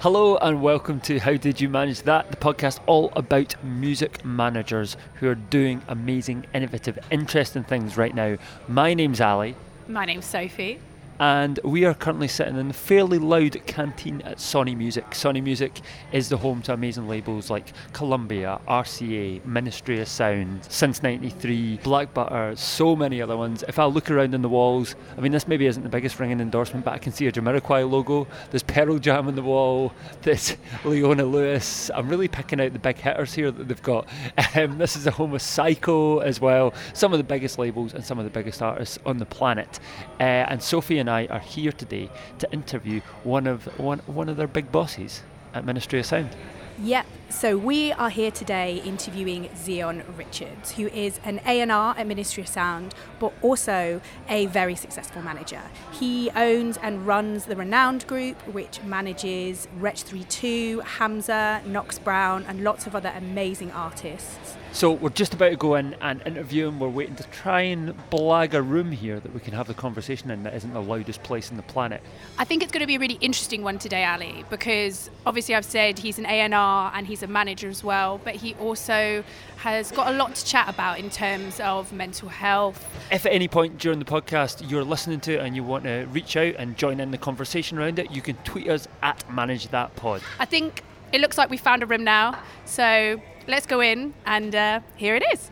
[0.00, 4.96] Hello and welcome to How Did You Manage That, the podcast all about music managers
[5.14, 8.36] who are doing amazing, innovative, interesting things right now.
[8.68, 9.56] My name's Ali.
[9.88, 10.78] My name's Sophie
[11.20, 15.04] and we are currently sitting in a fairly loud canteen at Sony Music.
[15.10, 15.80] Sony Music
[16.12, 22.14] is the home to amazing labels like Columbia, RCA, Ministry of Sound, Since 93, Black
[22.14, 23.64] Butter, so many other ones.
[23.66, 26.40] If I look around in the walls, I mean, this maybe isn't the biggest ringing
[26.40, 28.28] endorsement, but I can see a Jamiroquai logo.
[28.50, 29.92] There's Pearl Jam on the wall,
[30.22, 31.90] there's Leona Lewis.
[31.94, 34.06] I'm really picking out the big hitters here that they've got.
[34.54, 38.04] Um, this is a home of Syco as well, some of the biggest labels and
[38.04, 39.80] some of the biggest artists on the planet.
[40.20, 44.28] Uh, and Sophie and and I are here today to interview one of one one
[44.28, 45.22] of their big bosses
[45.54, 46.36] at Ministry of Sound.
[46.82, 47.06] Yep.
[47.30, 52.48] So we are here today interviewing Zion Richards, who is an A&R at Ministry of
[52.48, 55.62] Sound, but also a very successful manager.
[55.92, 62.62] He owns and runs the Renowned Group, which manages Wretch 32, Hamza, Knox Brown, and
[62.62, 64.57] lots of other amazing artists.
[64.72, 66.78] So we're just about to go in and interview him.
[66.78, 70.30] We're waiting to try and blag a room here that we can have the conversation
[70.30, 72.00] in that isn't the loudest place on the planet.
[72.38, 75.64] I think it's going to be a really interesting one today, Ali, because obviously I've
[75.64, 79.24] said he's an A&R and he's a manager as well, but he also
[79.56, 82.86] has got a lot to chat about in terms of mental health.
[83.10, 86.06] If at any point during the podcast you're listening to it and you want to
[86.12, 89.68] reach out and join in the conversation around it, you can tweet us at Manage
[89.68, 90.22] That Pod.
[90.38, 94.54] I think it looks like we found a room now, so let's go in, and
[94.54, 95.50] uh, here it is.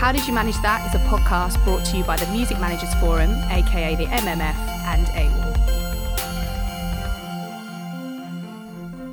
[0.00, 2.92] How Did You Manage That is a podcast brought to you by the Music Managers
[2.94, 5.79] Forum, aka the MMF, and AWAL.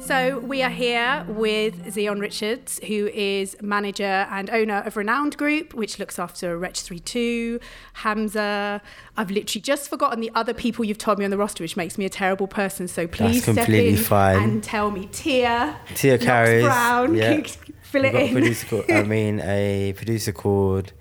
[0.08, 5.74] So we are here with Zion Richards, who is manager and owner of Renowned Group,
[5.74, 7.60] which looks after Wretch 32,
[7.92, 8.82] Hamza.
[9.18, 11.98] I've literally just forgotten the other people you've told me on the roster, which makes
[11.98, 12.88] me a terrible person.
[12.88, 14.42] So please step in fine.
[14.42, 17.42] and tell me Tia, Tia Carries, Brown, yeah.
[17.82, 18.32] fill it in.
[18.32, 20.94] Producer called, I mean, a producer called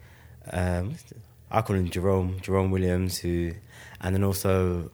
[0.51, 0.97] um,
[1.53, 3.53] I call him Jerome, Jerome Williams, who,
[4.01, 4.91] and then also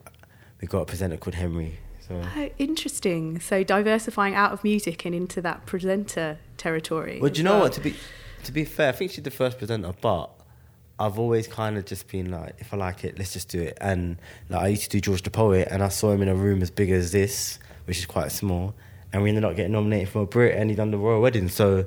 [0.61, 1.79] we got a presenter called Henry.
[2.21, 2.29] So.
[2.35, 3.39] Oh, interesting.
[3.39, 7.19] So diversifying out of music and into that presenter territory.
[7.21, 7.61] Well, do you know well.
[7.61, 7.73] what?
[7.73, 7.95] To be
[8.43, 10.29] to be fair, I think she's the first presenter, but
[10.99, 13.77] I've always kind of just been like, if I like it, let's just do it.
[13.81, 14.17] And
[14.49, 16.61] like I used to do George the Poet, and I saw him in a room
[16.61, 18.75] as big as this, which is quite small,
[19.11, 21.49] and we ended up getting nominated for a Brit, and he done the royal wedding.
[21.49, 21.85] So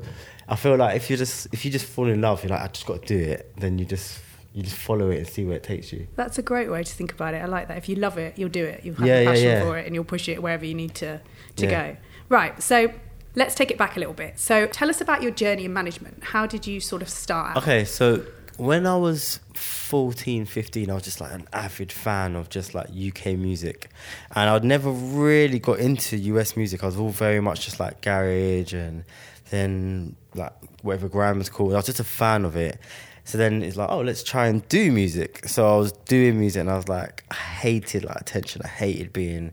[0.48, 2.68] I feel like if you just if you just fall in love, you're like, I
[2.68, 3.52] just got to do it.
[3.56, 4.18] Then you just
[4.56, 6.06] you just follow it and see where it takes you.
[6.16, 7.42] That's a great way to think about it.
[7.42, 7.76] I like that.
[7.76, 8.82] If you love it, you'll do it.
[8.84, 9.64] You'll have yeah, a passion yeah, yeah.
[9.64, 11.20] for it, and you'll push it wherever you need to
[11.56, 11.96] to go.
[12.30, 12.62] Right.
[12.62, 12.90] So
[13.34, 14.40] let's take it back a little bit.
[14.40, 16.24] So tell us about your journey in management.
[16.24, 17.58] How did you sort of start?
[17.58, 18.24] Okay, so
[18.56, 22.88] when I was 14, 15, I was just like an avid fan of just like
[22.88, 23.90] UK music.
[24.34, 26.82] And I'd never really got into US music.
[26.82, 29.04] I was all very much just like garage and
[29.50, 31.74] then like whatever grime was called.
[31.74, 32.80] I was just a fan of it.
[33.26, 35.48] So then it's like, oh, let's try and do music.
[35.48, 38.62] So I was doing music and I was like, I hated like attention.
[38.64, 39.52] I hated being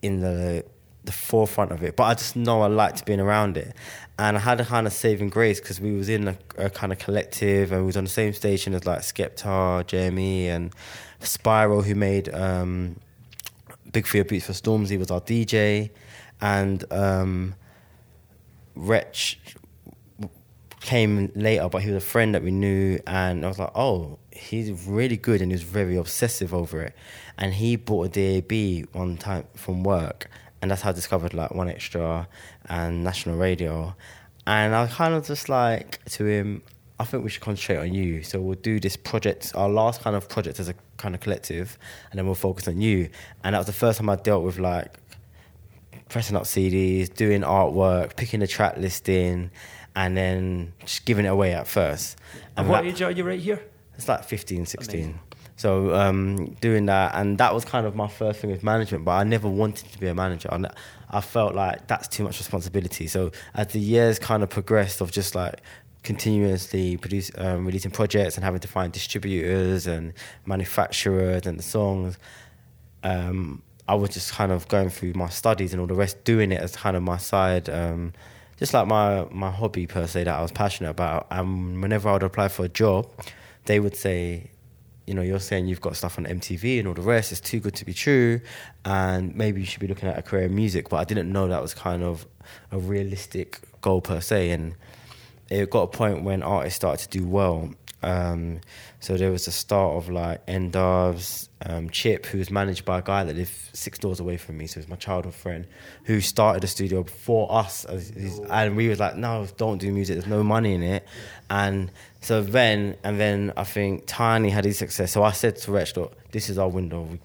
[0.00, 0.64] in the
[1.04, 1.96] the forefront of it.
[1.96, 3.74] But I just know I liked being around it.
[4.16, 6.92] And I had a kind of saving grace because we was in a, a, kind
[6.92, 10.72] of collective and we was on the same station as like Skepta, Jamie and
[11.18, 12.94] Spiral who made um,
[13.90, 15.90] Big Fear Beats for Stormzy was our DJ.
[16.40, 17.56] And um,
[18.76, 19.40] Wretch
[20.82, 24.18] came later, but he was a friend that we knew, and I was like, oh,
[24.30, 26.94] he's really good, and he was very obsessive over it.
[27.38, 30.28] And he bought a DAB one time from work,
[30.60, 32.26] and that's how I discovered like 1Xtra
[32.68, 33.94] and National Radio.
[34.46, 36.62] And I was kind of just like to him,
[36.98, 38.22] I think we should concentrate on you.
[38.22, 41.78] So we'll do this project, our last kind of project as a kind of collective,
[42.10, 43.08] and then we'll focus on you.
[43.44, 44.98] And that was the first time I dealt with like
[46.08, 49.50] pressing up CDs, doing artwork, picking the track listing
[49.94, 52.18] and then just giving it away at first.
[52.56, 53.62] And, and what that, age are you right here?
[53.96, 54.94] It's like 15, 16.
[54.94, 55.20] Amazing.
[55.56, 59.04] So um, doing that, and that was kind of my first thing with management.
[59.04, 60.48] But I never wanted to be a manager.
[60.50, 60.66] And
[61.10, 63.06] I felt like that's too much responsibility.
[63.06, 65.60] So as the years kind of progressed, of just like
[66.02, 70.14] continuously produce, um, releasing projects and having to find distributors and
[70.46, 72.18] manufacturers and the songs,
[73.04, 76.50] um, I was just kind of going through my studies and all the rest, doing
[76.50, 77.68] it as kind of my side.
[77.68, 78.14] Um,
[78.62, 81.26] just like my my hobby per se that I was passionate about.
[81.32, 83.08] And whenever I would apply for a job,
[83.64, 84.52] they would say,
[85.04, 87.32] you know, you're saying you've got stuff on MTV and all the rest.
[87.32, 88.40] It's too good to be true,
[88.84, 90.90] and maybe you should be looking at a career in music.
[90.90, 92.24] But I didn't know that was kind of
[92.70, 94.50] a realistic goal per se.
[94.50, 94.76] And
[95.50, 98.60] it got a point when artists started to do well, Um,
[99.00, 103.02] so there was the start of like N-Dubz, um, Chip, who was managed by a
[103.02, 104.66] guy that lived six doors away from me.
[104.66, 105.66] So he's my childhood friend
[106.04, 107.84] who started a studio before us.
[107.84, 110.16] And we was like, no, don't do music.
[110.16, 111.06] There's no money in it.
[111.50, 111.90] And
[112.20, 115.12] so then, and then I think Tinie had his success.
[115.12, 117.02] So I said to Wretch, look, this is our window.
[117.02, 117.20] We,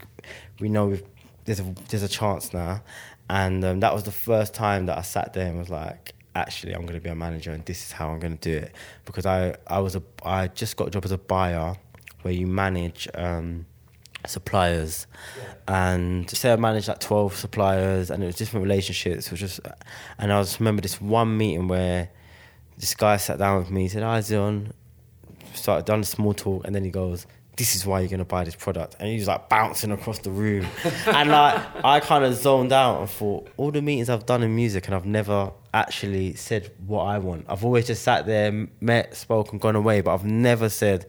[0.60, 0.98] we know
[1.46, 2.82] there's a, there's a chance now.
[3.30, 6.74] And um, that was the first time that I sat there and was like, actually
[6.74, 8.72] I'm going to be a manager and this is how I'm going to do it.
[9.06, 11.76] Because I I was a I just got a job as a buyer
[12.22, 13.66] where you manage um,
[14.26, 15.08] suppliers.
[15.38, 15.96] Yeah.
[15.96, 19.60] and say I managed like 12 suppliers and it was different relationships was just
[20.18, 22.10] and I just remember this one meeting where
[22.78, 24.74] this guy sat down with me he said hi Zion.
[25.54, 27.26] Started done a small talk and then he goes
[27.58, 28.96] this is why you're gonna buy this product.
[29.00, 30.66] And he was like bouncing across the room.
[31.08, 34.56] and like I kind of zoned out and thought, all the meetings I've done in
[34.56, 37.46] music and I've never actually said what I want.
[37.50, 41.08] I've always just sat there, met, spoken, gone away, but I've never said,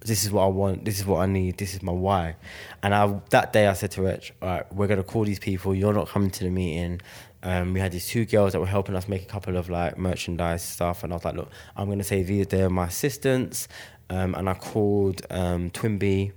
[0.00, 2.36] this is what I want, this is what I need, this is my why.
[2.82, 5.74] And I, that day I said to Wretch, all right, we're gonna call these people,
[5.74, 7.00] you're not coming to the meeting.
[7.42, 9.96] Um, we had these two girls that were helping us make a couple of like
[9.96, 13.68] merchandise stuff, and I was like, "Look, I'm gonna say these they're my assistants,
[14.10, 16.32] um, and I called um, Twin B,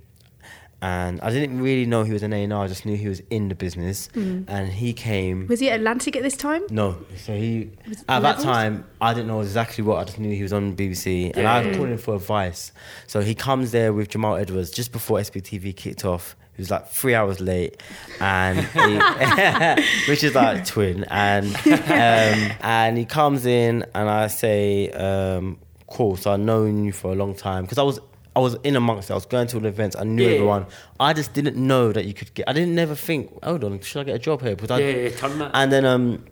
[0.82, 2.64] and I didn't really know he was an A&R.
[2.64, 4.44] I just knew he was in the business, mm.
[4.48, 5.46] and he came.
[5.46, 6.62] Was he at Atlantic at this time?
[6.70, 7.70] No, so he
[8.08, 8.44] at levels?
[8.44, 9.98] that time I didn't know exactly what.
[9.98, 12.72] I just knew he was on BBC, and I was calling for advice.
[13.06, 16.34] So he comes there with Jamal Edwards just before SBTV kicked off.
[16.56, 17.80] He was like three hours late,
[18.20, 24.90] and he, which is like twin, and um, and he comes in, and I say.
[24.90, 25.58] Um,
[25.92, 26.16] cool.
[26.16, 28.00] So I've known you for a long time because I was
[28.34, 29.12] I was in amongst it.
[29.12, 29.94] I was going to all the events.
[29.96, 30.34] I knew yeah.
[30.34, 30.66] everyone.
[30.98, 32.48] I just didn't know that you could get.
[32.48, 33.42] I didn't never think.
[33.44, 34.56] Hold on, should I get a job here?
[34.56, 35.50] Because yeah, I, yeah, turn that.
[35.54, 36.24] And then um,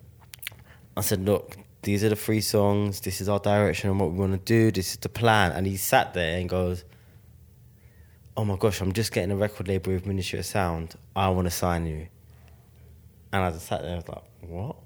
[0.96, 3.00] I said, look, these are the three songs.
[3.00, 4.70] This is our direction and what we want to do.
[4.70, 5.52] This is the plan.
[5.52, 6.84] And he sat there and goes,
[8.36, 10.94] oh my gosh, I'm just getting a record label with Ministry of Sound.
[11.14, 12.08] I want to sign you.
[13.32, 13.92] And I just sat there.
[13.92, 14.76] I was like, what?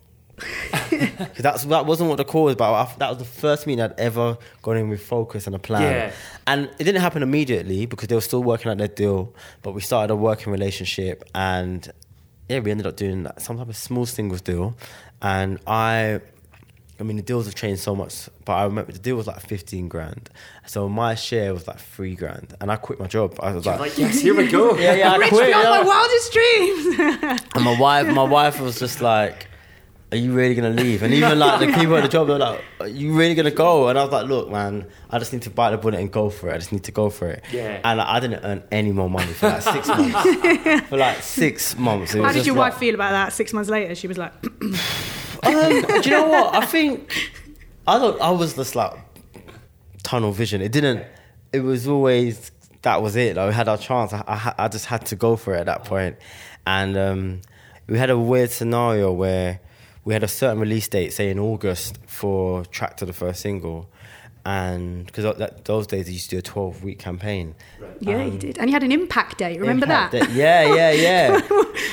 [0.90, 2.98] Because that's that wasn't what the call was about.
[2.98, 5.82] That was the first meeting I'd ever gone in with focus and a plan.
[5.82, 6.12] Yeah.
[6.46, 9.34] And it didn't happen immediately because they were still working out their deal.
[9.62, 11.90] But we started a working relationship, and
[12.48, 14.76] yeah, we ended up doing some type of small singles deal.
[15.22, 16.20] And I,
[17.00, 18.28] I mean, the deals have changed so much.
[18.44, 20.30] But I remember the deal was like fifteen grand.
[20.66, 23.36] So my share was like three grand, and I quit my job.
[23.40, 24.76] I was like, like, yes, here we go.
[24.76, 25.48] yeah, yeah, I Wretch quit.
[25.48, 25.62] Yeah.
[25.62, 27.40] my wildest dreams.
[27.54, 29.48] and my wife, my wife was just like
[30.14, 31.02] are you really gonna leave?
[31.02, 33.88] And even like the people at the job, they're like, are you really gonna go?
[33.88, 36.30] And I was like, look, man, I just need to bite the bullet and go
[36.30, 36.54] for it.
[36.54, 37.44] I just need to go for it.
[37.52, 37.80] Yeah.
[37.82, 40.88] And like, I didn't earn any more money for like six months.
[40.88, 42.12] for like six months.
[42.12, 43.32] How did your like, wife feel about that?
[43.32, 44.52] Six months later, she was like, um,
[45.42, 46.54] do you know what?
[46.54, 47.12] I think
[47.86, 48.92] I thought I was just like
[50.04, 50.62] tunnel vision.
[50.62, 51.04] It didn't.
[51.52, 52.52] It was always
[52.82, 53.34] that was it.
[53.36, 54.12] Like, we had our chance.
[54.12, 56.16] I, I, I just had to go for it at that point.
[56.66, 57.40] And um,
[57.88, 59.60] we had a weird scenario where
[60.04, 63.88] we had a certain release date, say in August, for Traktor the first single.
[64.46, 65.24] And because
[65.64, 67.54] those days, they used to do a 12 week campaign.
[67.80, 67.96] Right.
[68.00, 68.58] Yeah, um, you did.
[68.58, 70.28] And you had an impact date, remember impact that?
[70.28, 70.34] Day.
[70.34, 70.90] Yeah, yeah,
[71.40, 71.40] yeah.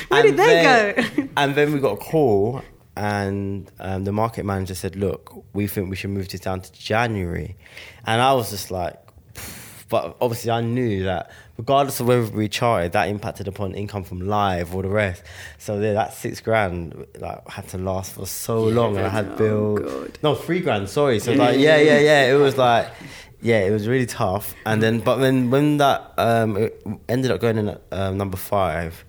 [0.08, 1.28] Where did they then, go?
[1.38, 2.60] and then we got a call,
[2.94, 6.72] and um, the market manager said, Look, we think we should move this down to
[6.72, 7.56] January.
[8.06, 9.01] And I was just like,
[9.92, 14.26] but obviously, I knew that regardless of whether we charted, that impacted upon income from
[14.26, 15.22] live or the rest.
[15.58, 19.10] So yeah, that six grand like had to last for so yeah, long, and I
[19.10, 19.38] had.
[19.38, 20.88] Oh, no, three grand.
[20.88, 21.18] Sorry.
[21.18, 22.32] So yeah, like, yeah, yeah, yeah.
[22.32, 22.88] It was like,
[23.42, 24.54] yeah, it was really tough.
[24.64, 26.70] And then, but then when that um,
[27.06, 29.04] ended up going in at um, number five.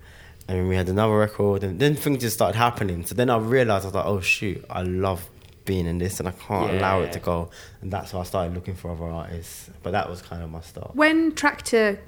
[0.46, 3.06] And we had another record, and then things just started happening.
[3.06, 5.30] So then I realized I was like, "Oh shoot, I love
[5.66, 6.80] being in this and I can't yeah.
[6.80, 7.50] allow it to go.
[7.82, 9.70] And that's why I started looking for other artists.
[9.82, 10.96] But that was kind of my start.
[10.96, 12.00] When Traktor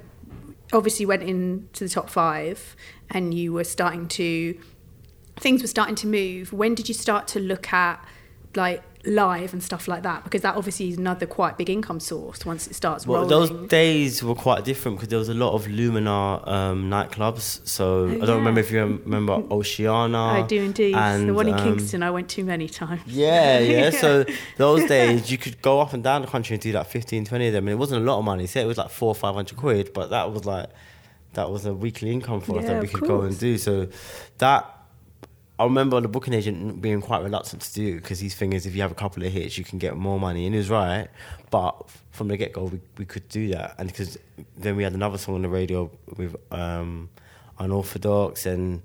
[0.72, 2.76] obviously went into the top five
[3.10, 4.58] and you were starting to,
[5.36, 8.04] things were starting to move, when did you start to look at
[8.54, 12.44] like live and stuff like that because that obviously is another quite big income source
[12.44, 13.48] once it starts well, rolling.
[13.48, 17.66] Those days were quite different because there was a lot of Luminar um, nightclubs.
[17.66, 18.34] So oh, I don't yeah.
[18.34, 20.18] remember if you remember Oceana.
[20.18, 20.94] I do indeed.
[20.94, 23.02] And, the one in um, Kingston I went to many times.
[23.06, 23.90] Yeah, yeah.
[24.02, 24.24] so
[24.56, 27.46] those days you could go up and down the country and do like 15, 20
[27.46, 27.68] of them.
[27.68, 28.46] And it wasn't a lot of money.
[28.46, 30.70] Say it was like four or 500 quid, but that was like,
[31.34, 33.08] that was a weekly income for yeah, us that we could course.
[33.08, 33.58] go and do.
[33.58, 33.88] So
[34.38, 34.75] that
[35.58, 38.74] I remember the booking agent being quite reluctant to do because his thing is if
[38.74, 40.44] you have a couple of hits, you can get more money.
[40.44, 41.08] And he was right.
[41.50, 43.74] But from the get go, we, we could do that.
[43.78, 44.18] And because
[44.56, 47.08] then we had another song on the radio with um,
[47.58, 48.82] Unorthodox, and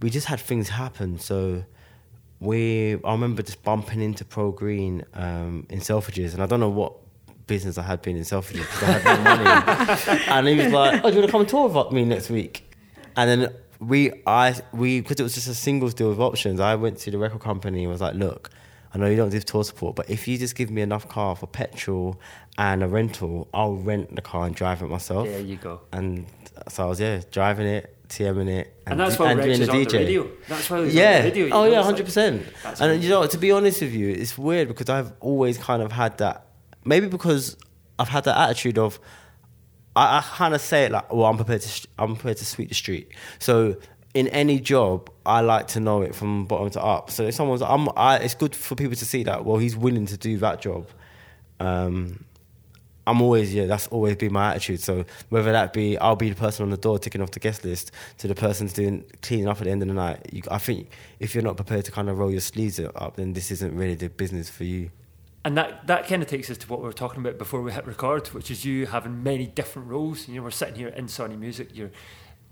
[0.00, 1.18] we just had things happen.
[1.18, 1.64] So
[2.38, 6.68] we, I remember just bumping into Pro Green um, in Selfridges, and I don't know
[6.68, 6.94] what
[7.48, 10.22] business I had been in Selfridges because I had no money.
[10.28, 12.30] and he was like, "Oh, do you want to come and tour with me next
[12.30, 12.70] week?"
[13.16, 16.60] And then we, I, we, because it was just a singles deal with options.
[16.60, 18.50] I went to the record company and was like, "Look,
[18.94, 21.34] I know you don't give tour support, but if you just give me enough car
[21.34, 22.20] for petrol
[22.58, 25.80] and a rental, I'll rent the car and drive it myself." There you go.
[25.92, 26.26] And
[26.68, 29.98] so I was yeah driving it, TMing it, And, that's why Wretch is on the
[29.98, 30.28] radio.
[30.48, 31.22] That's why he's yeah.
[31.24, 32.42] on the you oh know, yeah, hundred like- percent.
[32.64, 33.02] And amazing.
[33.02, 36.18] you know, to be honest with you, it's weird because I've always kind of had
[36.18, 36.46] that.
[36.84, 37.56] Maybe because
[37.98, 39.00] I've had that attitude of,
[39.94, 42.44] I, I kind of say it like, well, I'm prepared to, sh- I'm prepared to
[42.44, 43.12] sweep the street.
[43.38, 43.76] So
[44.14, 47.10] in any job, I like to know it from bottom to up.
[47.10, 49.44] So if someone's, I'm, I, it's good for people to see that.
[49.44, 50.88] Well, he's willing to do that job.
[51.60, 52.24] Um,
[53.06, 53.66] I'm always yeah.
[53.66, 54.80] That's always been my attitude.
[54.80, 57.64] So whether that be I'll be the person on the door ticking off the guest
[57.64, 60.20] list to the person's doing cleaning up at the end of the night.
[60.32, 63.32] You, I think if you're not prepared to kind of roll your sleeves up, then
[63.32, 64.90] this isn't really the business for you.
[65.44, 67.72] And that, that kind of takes us to what we were talking about before we
[67.72, 70.28] hit record, which is you having many different roles.
[70.28, 71.90] You know, we're sitting here in Sony Music, you're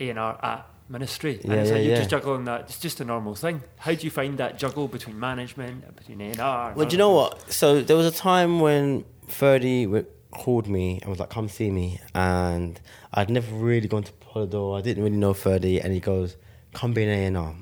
[0.00, 1.38] A&R at Ministry.
[1.44, 1.98] And Yeah, it's yeah, like you're yeah.
[1.98, 2.62] just juggling that.
[2.62, 3.62] It's just a normal thing.
[3.78, 6.68] How do you find that juggle between management, and between A&R?
[6.68, 7.52] and Well, do you know what?
[7.52, 9.86] So there was a time when Ferdy
[10.32, 12.80] called me and was like, "Come see me," and
[13.14, 14.78] I'd never really gone to Polydor.
[14.78, 16.36] I didn't really know Ferdy, and he goes,
[16.74, 17.54] "Come be an A and R."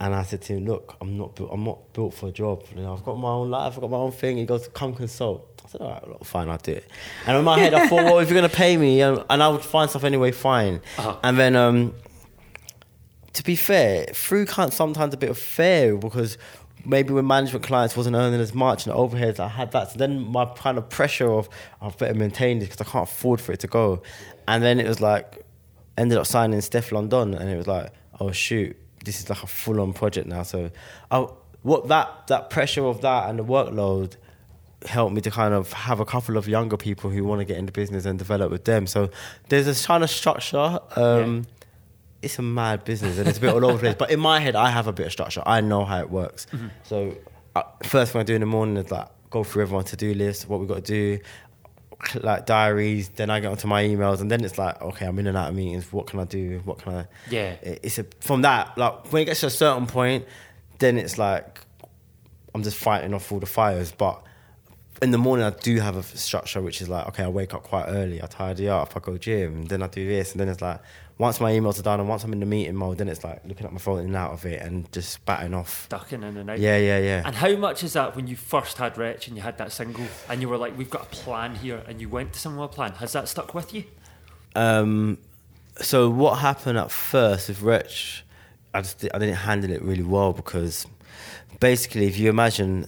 [0.00, 1.50] And I said to him, "Look, I'm not built.
[1.52, 2.64] I'm not built for a job.
[2.74, 3.74] You know, I've got my own life.
[3.74, 6.48] I've got my own thing." He goes, "Come consult." I said, "All right, look, fine,
[6.48, 6.88] I'll do it."
[7.26, 9.62] And in my head, I thought, "Well, if you're gonna pay me, and I would
[9.62, 11.16] find stuff anyway, fine." Uh-huh.
[11.24, 11.94] And then, um,
[13.32, 16.38] to be fair, through can't sometimes a bit of fair because
[16.84, 19.90] maybe when management clients wasn't earning as much and the overheads, I had that.
[19.92, 21.48] So then my kind of pressure of
[21.82, 24.02] I've better maintain this because I can't afford for it to go.
[24.46, 25.44] And then it was like
[25.96, 29.46] ended up signing Stefflon Don, and it was like, oh shoot, this is like a
[29.46, 30.42] full on project now.
[30.42, 30.70] So,
[31.10, 31.26] I,
[31.62, 34.16] what that that pressure of that and the workload
[34.86, 37.56] helped me to kind of have a couple of younger people who want to get
[37.56, 38.86] into business and develop with them.
[38.86, 39.10] So
[39.48, 40.78] there's a kind of structure.
[40.96, 41.46] Um,
[42.22, 43.94] It's a mad business and it's a bit all over the place.
[43.98, 45.42] But in my head, I have a bit of structure.
[45.46, 46.46] I know how it works.
[46.84, 47.16] So
[47.56, 50.14] uh, first thing I do in the morning is like go through everyone's to do
[50.14, 51.18] list, what we've got to do,
[52.14, 53.08] like diaries.
[53.10, 55.50] Then I get onto my emails, and then it's like, okay, I'm in and out
[55.50, 55.92] of meetings.
[55.92, 56.60] What can I do?
[56.64, 57.06] What can I?
[57.30, 57.56] Yeah.
[57.62, 60.24] It's a from that like when it gets to a certain point,
[60.78, 61.60] then it's like
[62.54, 63.92] I'm just fighting off all the fires.
[63.92, 64.22] But
[65.00, 67.62] in the morning, I do have a structure, which is like, okay, I wake up
[67.62, 70.48] quite early, I tidy up, I go gym, and then I do this, and then
[70.48, 70.80] it's like,
[71.18, 73.42] once my emails are done and once I'm in the meeting mode, then it's like
[73.44, 75.88] looking at my phone and out of it and just batting off.
[75.88, 76.58] Ducking in and out.
[76.60, 77.22] Yeah, yeah, yeah.
[77.24, 80.06] And how much is that when you first had Wretch and you had that single
[80.28, 82.70] and you were like, we've got a plan here and you went to someone with
[82.70, 82.92] a plan?
[82.92, 83.84] Has that stuck with you?
[84.54, 85.18] Um,
[85.80, 88.24] so what happened at first with Wretch,
[88.72, 90.86] I just I didn't handle it really well because
[91.58, 92.86] basically, if you imagine,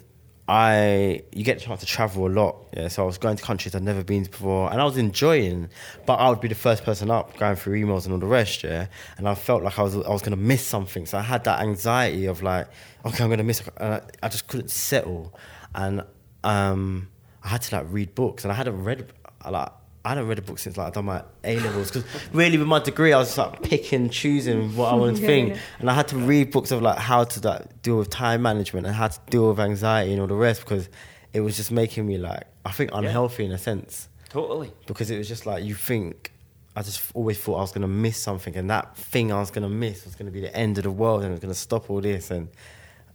[0.51, 2.57] I you get the chance to travel a lot.
[2.77, 4.97] Yeah, so I was going to countries I'd never been to before, and I was
[4.97, 5.69] enjoying.
[6.07, 8.65] But I would be the first person up, going through emails and all the rest.
[8.65, 11.07] Yeah, and I felt like I was I was to miss something.
[11.07, 12.67] So I had that anxiety of like,
[13.07, 13.63] okay, I'm to miss.
[13.79, 15.33] I, I just couldn't settle,
[15.73, 16.03] and
[16.43, 17.11] um,
[17.45, 19.71] I had to like read books, and I hadn't read a like.
[20.05, 22.67] I hadn't read a book since like I done my A levels because really with
[22.67, 25.61] my degree I was just like picking, choosing what I wanted to Yeah, think, yeah.
[25.81, 28.87] and I had to read books of like how to like, deal with time management
[28.87, 30.89] and how to deal with anxiety and all the rest because
[31.35, 34.73] it was just making me like I think unhealthy in a sense Totally.
[34.87, 36.33] because it was just like you think
[36.77, 39.69] I just always thought I was gonna miss something and that thing I was gonna
[39.69, 42.01] miss was gonna be the end of the world and it was gonna stop all
[42.01, 42.49] this and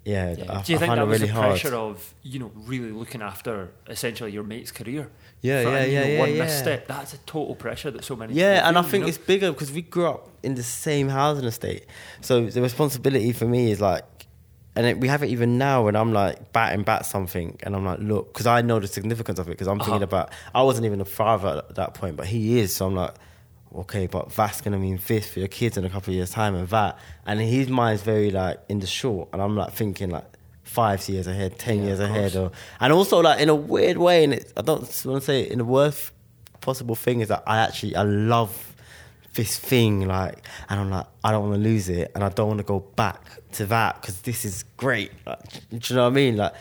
[0.05, 0.59] yeah, Yeah.
[0.59, 1.49] I, Do you I think that was really the hard.
[1.59, 5.09] pressure of, you know, really looking after essentially your mate's career?
[5.41, 6.43] Yeah, For- yeah, and, yeah, know, yeah, One yeah.
[6.43, 9.07] misstep, that's a total pressure that so many Yeah, and I think you know?
[9.07, 11.85] it's bigger because we grew up in the same housing estate.
[12.21, 14.05] So the responsibility for me is like,
[14.77, 17.85] and it, we have it even now when I'm like batting bat something, and I'm
[17.85, 19.51] like, look, because I know the significance of it.
[19.51, 20.03] Because I'm thinking Uh-huh.
[20.03, 22.75] about, I wasn't even a father at that point, but he is.
[22.75, 23.13] So I'm like,
[23.79, 26.55] okay, but that's gonna mean this for your kids in a couple of years' time,
[26.55, 26.97] and that.
[27.25, 30.25] And his mind's very like in the short, and I'm like thinking like
[30.63, 34.23] five years ahead, ten Yeah, years ahead, or and also like in a weird way,
[34.23, 36.11] and it, I don't want to say it in the worst
[36.61, 38.75] possible thing is that I actually I love
[39.35, 42.47] this thing like and I'm like I don't want to lose it and I don't
[42.47, 45.39] want to go back to that because this is great like,
[45.69, 46.37] do you know what I mean?
[46.37, 46.53] Like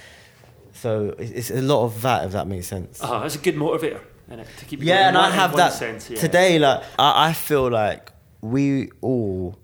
[0.72, 3.02] so it's, it's a lot of that if that makes sense.
[3.02, 4.00] Uh, that's a good motivator,
[4.30, 5.08] innit, to keep you yeah going.
[5.08, 6.18] and I have that sense, yeah.
[6.20, 9.58] today like I, I feel like we all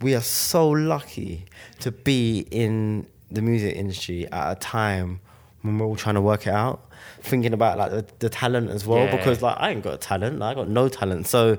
[0.00, 1.44] we are so lucky
[1.80, 5.20] to be in the music industry at a time
[5.62, 6.84] when we're all trying to work it out
[7.20, 9.16] thinking about like the, the talent as well Yeah.
[9.16, 11.58] because like I ain't got talent I got no talent so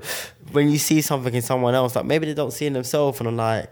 [0.52, 3.28] when you see something in someone else like maybe they don't see in themselves and
[3.28, 3.70] I'm like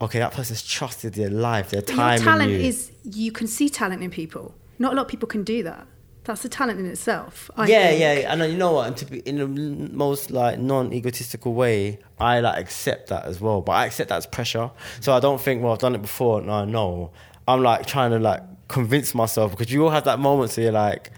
[0.00, 3.46] okay that person's trusted their life their But time your talent you is you can
[3.46, 4.54] see talent in people.
[4.78, 5.86] Not a lot of people can do that.
[6.24, 7.50] That's a talent in itself.
[7.56, 8.00] I yeah, think.
[8.00, 8.86] yeah, and you know what?
[8.86, 9.46] And to be in the
[9.92, 13.60] most like non-egotistical way, I like accept that as well.
[13.60, 14.70] But I accept that as pressure.
[15.00, 16.40] So I don't think, well, I've done it before.
[16.40, 17.10] No, no.
[17.48, 20.72] I'm like trying to like convince myself because you all have that moment where you're
[20.72, 21.10] like,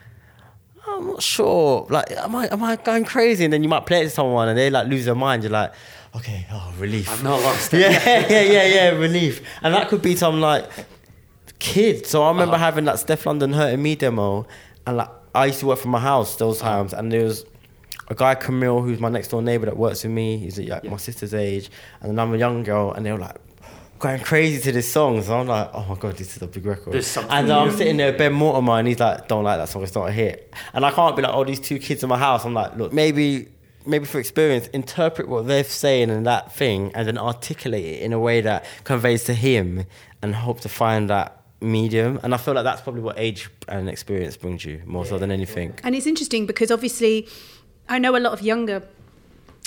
[0.86, 1.86] I'm not sure.
[1.90, 3.44] Like, am I am I going crazy?
[3.44, 5.42] And then you might play it to someone and they like lose their mind.
[5.42, 5.72] You're like,
[6.16, 7.10] okay, oh, relief.
[7.10, 7.72] I'm not lost.
[7.74, 7.90] yeah,
[8.28, 9.42] yeah, yeah, yeah, relief.
[9.62, 10.64] And that could be some like
[11.58, 12.06] kid.
[12.06, 12.64] So I remember Uh-huh.
[12.64, 14.46] having that Stefflon Don hurting me demo,
[14.86, 17.44] and like I used to work from my house those times, and there was
[18.08, 20.36] a guy Camille who's my next door neighbor that works with me.
[20.38, 20.90] He's like Yeah.
[20.90, 23.36] my sister's age, and then I'm a young girl, and they were like.
[24.00, 26.66] Going crazy to this song, so I'm like, oh my god, this is a big
[26.66, 26.94] record.
[27.30, 27.76] And I'm new.
[27.76, 30.52] sitting there, Ben Mortimer, and he's like, don't like that song, it's not a hit.
[30.74, 32.44] And I can't be like, oh, these two kids in my house.
[32.44, 33.48] I'm like, look, maybe,
[33.86, 38.12] maybe for experience, interpret what they're saying in that thing, and then articulate it in
[38.12, 39.86] a way that conveys to him,
[40.20, 42.20] and hope to find that medium.
[42.22, 45.30] And I feel like that's probably what age and experience brings you more so than
[45.30, 45.74] anything.
[45.82, 47.28] And it's interesting because obviously,
[47.88, 48.82] I know a lot of younger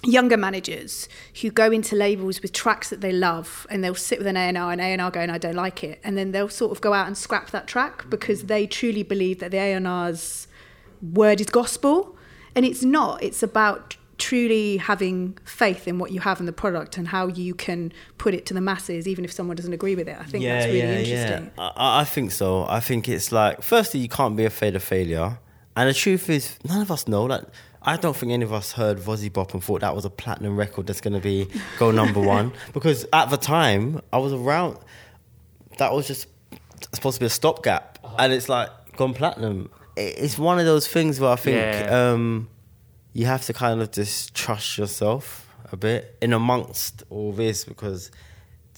[0.04, 1.10] younger managers
[1.42, 4.72] who go into labels with tracks that they love and they'll sit with an A&R
[4.72, 7.18] and A&R going I don't like it and then they'll sort of go out and
[7.18, 8.10] scrap that track mm.
[8.12, 10.48] because they truly believe that the A&R's
[11.02, 12.16] word is gospel
[12.54, 16.98] and it's not it's about truly having faith in what you have in the product
[16.98, 20.08] and how you can put it to the masses even if someone doesn't agree with
[20.08, 21.72] it I think that's really interesting Yeah.
[21.76, 22.66] I, I think so.
[22.68, 25.38] I think it's like, firstly, you can't be afraid of failure.
[25.76, 27.26] And the truth is, none of us know.
[27.26, 27.44] Like,
[27.84, 30.58] I don't think any of us heard Boasty Bop and thought that was a platinum
[30.58, 31.48] record that's going to be
[31.78, 32.52] go number one.
[32.74, 34.80] Because at the time, I was around,
[35.78, 36.28] that was just
[36.94, 38.00] supposed to be a stopgap.
[38.18, 39.70] And it's like gone platinum.
[39.96, 42.12] It's one of those things where I think Yeah.
[42.12, 42.50] um,
[43.18, 48.12] you have to kind of just trust yourself a bit in amongst all this because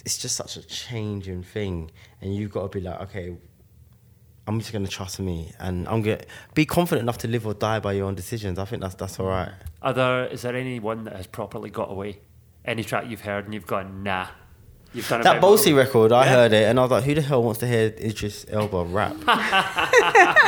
[0.06, 1.92] it's just such a changing thing,
[2.22, 3.36] and you've got to be like, okay,
[4.48, 6.22] I'm just gonna trust me, and I'm gonna
[6.54, 8.58] be confident enough to live or die by your own decisions.
[8.58, 9.52] I think that's that's all right.
[9.82, 12.22] Are there, is there anyone that has properly got away?
[12.64, 14.28] Any track you've heard and you've gone, nah.
[14.94, 16.30] You've done That Boasty record, I Yeah.
[16.32, 19.12] heard it, and I was like, who the hell wants to hear Idris Elba rap?
[19.20, 19.28] and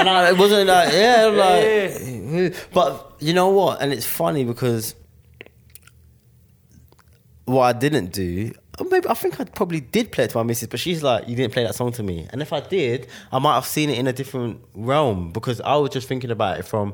[0.09, 2.51] I, it wasn't like, yeah, I'm like, who?
[2.73, 3.81] but you know what?
[3.81, 4.95] And it's funny because
[7.45, 10.43] what I didn't do, oh, maybe I think I probably did play it to my
[10.43, 12.27] missus, but she's like, you didn't play that song to me.
[12.31, 15.75] And if I did, I might have seen it in a different realm because I
[15.75, 16.93] was just thinking about it from,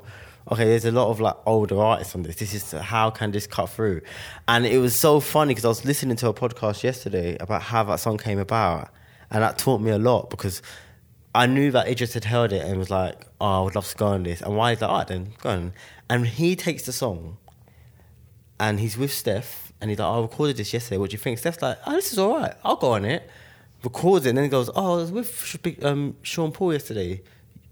[0.52, 2.38] okay, there's a lot of like older artists on this.
[2.38, 4.02] This is how can this cut through?
[4.48, 7.84] And it was so funny because I was listening to a podcast yesterday about how
[7.86, 8.90] that song came about,
[9.30, 10.62] and that taught me a lot because.
[11.36, 13.96] I knew that Idris had heard it and was like, "Oh, I would love to
[13.96, 15.74] go on this." And why he's like, "All right, then go on."
[16.10, 17.38] And he takes the song,
[18.60, 20.98] and he's with Steph, and he's like, "I recorded this yesterday.
[20.98, 22.56] What do you think?" Steph's like, "Oh, this is all right.
[22.64, 23.30] I'll go on it."
[23.84, 27.22] Records it, and then he goes, "Oh, I was with um, Sean Paul yesterday.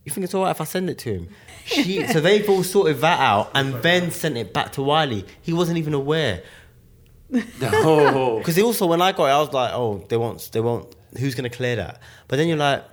[0.05, 1.29] You think it's all right if I send it to him?"
[1.65, 5.25] She, so they've all sorted that out, and Ben sent it back to Wiley.
[5.41, 6.43] He wasn't even aware
[7.29, 8.37] No.
[8.37, 10.95] because also when I got it, I was like, "Oh, they won't, they won't.
[11.19, 12.83] Who's gonna clear that?" But then you're like,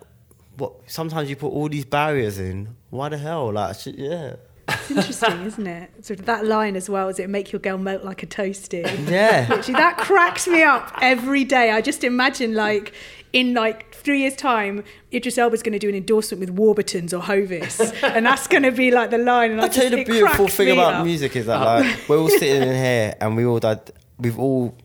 [0.57, 2.77] "What?" Sometimes you put all these barriers in.
[2.91, 3.53] Why the hell?
[3.53, 4.37] Like, shit, yeah,
[4.81, 6.05] It's interesting, isn't it?
[6.05, 8.83] Sort of that line as well, is it make your girl melt like a toasty?
[9.09, 9.47] yeah.
[9.51, 11.71] Literally, that cracks me up every day.
[11.71, 12.95] I just imagine like
[13.33, 17.23] in like three years' time, Idris Elba's going to do an endorsement with Warburtons or
[17.23, 19.53] Hovis, and that's going to be like the line.
[19.53, 21.05] And I, I tell you the beautiful thing about up.
[21.05, 21.65] music is that oh.
[21.65, 23.61] like we're all sitting in here and we all
[24.19, 24.77] we've all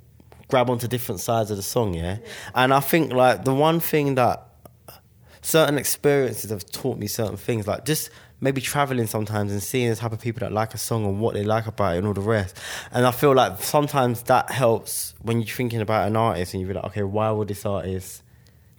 [0.47, 2.17] grabbed onto different sides of the song, yeah.
[2.55, 4.46] And I think like the one thing that
[5.47, 8.09] certain experiences have taught me certain things, like just
[8.41, 11.33] maybe traveling sometimes and seeing the type of people that like a song and what
[11.33, 12.57] they like about it and all the rest.
[12.91, 16.73] And I feel like sometimes that helps when you're thinking about an artist and you're
[16.73, 18.23] like, okay, why would this artist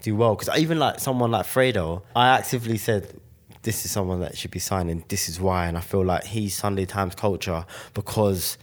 [0.03, 0.37] do well?
[0.37, 3.19] Because even like someone like Fredo, I actively said,
[3.63, 5.05] this is someone that should be signing.
[5.09, 8.59] This is why, and I feel like he's Sunday Times culture because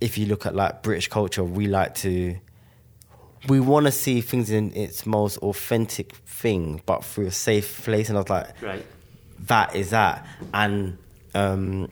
[0.00, 2.38] if you look at like British culture, we like to
[3.46, 8.08] we want to see things in its most authentic thing, but through a safe place.
[8.08, 8.84] And I was like, Right.
[9.46, 10.26] that is that.
[10.52, 10.98] And
[11.34, 11.90] um,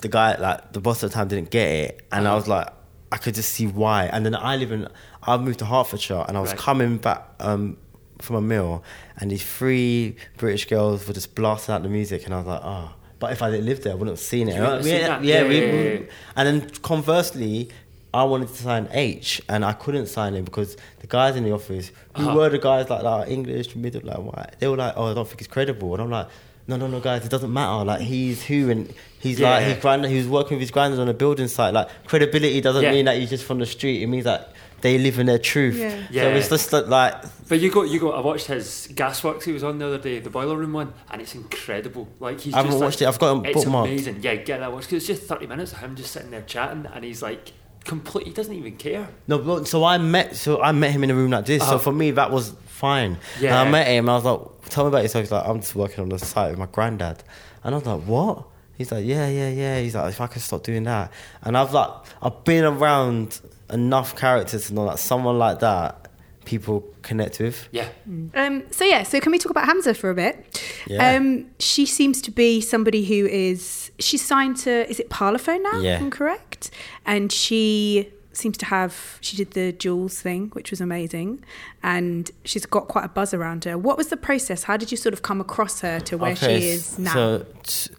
[0.00, 2.68] the guy, like the boss at the time, didn't get it, and I was like,
[3.12, 4.06] I could just see why.
[4.06, 4.88] And then I live in,
[5.22, 6.58] I moved to Hertfordshire, and I was Right.
[6.58, 7.76] coming back um,
[8.20, 8.82] from a meal,
[9.16, 12.60] and these three British girls were just blasting out the music, and I was like,
[12.64, 12.90] oh.
[13.20, 14.54] But if I didn't live there, I wouldn't have seen it.
[14.54, 16.00] Have yeah, seen yeah, yeah, yeah, yeah.
[16.36, 17.68] and then conversely,
[18.14, 21.52] I wanted to sign Aitch, and I couldn't sign him because the guys in the
[21.52, 22.36] office, who Uh-huh.
[22.36, 25.28] were the guys like, like English, middle, like white, they were like, "Oh, I don't
[25.28, 26.28] think it's credible," and I'm like,
[26.66, 27.84] no, no, no, guys, it doesn't matter.
[27.84, 29.68] Like he's who, and he's Yeah, like yeah.
[29.74, 30.04] his grand.
[30.06, 31.72] He was working with his granddad on a building site.
[31.74, 32.92] Like credibility doesn't Yeah.
[32.92, 34.02] mean that he's just from the street.
[34.02, 35.76] It means that they live in their truth.
[35.78, 35.90] Yeah.
[35.90, 36.22] So Yeah.
[36.28, 37.14] it's just like, like
[37.48, 38.12] But you go, you go.
[38.12, 41.20] I watched his Gasworks he was on the other day, the boiler room one, and
[41.22, 42.06] it's incredible.
[42.20, 43.14] Like he's I haven't just watched like, it.
[43.14, 43.84] I've got it It's bookmarked.
[43.86, 44.18] amazing.
[44.22, 46.86] Yeah, get that watch because it's just thirty minutes of him just sitting there chatting,
[46.94, 47.52] and he's like
[47.84, 48.26] complete.
[48.26, 49.08] He doesn't even care.
[49.26, 51.62] No, but- so I met so I met him in a room like this.
[51.62, 51.72] Uh-huh.
[51.72, 53.18] So for me, that was fine.
[53.40, 53.58] Yeah.
[53.60, 54.08] And I met him.
[54.08, 56.50] I was like, "Tell me about yourself." He's like, "I'm just working on the site
[56.50, 57.22] with my granddad,"
[57.64, 58.44] and I was like, "What?"
[58.76, 61.12] He's like, "Yeah, yeah, yeah." He's like, "If I could stop doing that,"
[61.42, 61.90] and I've like
[62.22, 66.08] I've been around enough characters to know that someone like that
[66.44, 67.68] people connect with.
[67.72, 67.88] Yeah,
[68.34, 70.62] Um, so yeah, so can we talk about Hamza for a bit?
[70.86, 71.16] Yeah.
[71.16, 75.80] Um, she seems to be somebody who is she's signed to is it Parlophone now?
[75.80, 75.98] Yeah.
[75.98, 76.70] I'm correct.
[77.04, 81.44] And she seems to have she did the Jools thing, which was amazing,
[81.82, 83.76] and she's got quite a buzz around her.
[83.76, 84.64] What was the process?
[84.64, 87.14] How did you sort of come across her to where Okay, she is now?
[87.14, 87.90] So t-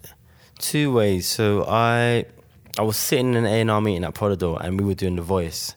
[0.60, 1.28] two ways.
[1.28, 2.26] So I
[2.78, 5.18] I was sitting in an A and R meeting at Polydor, and we were doing
[5.18, 5.76] the voice,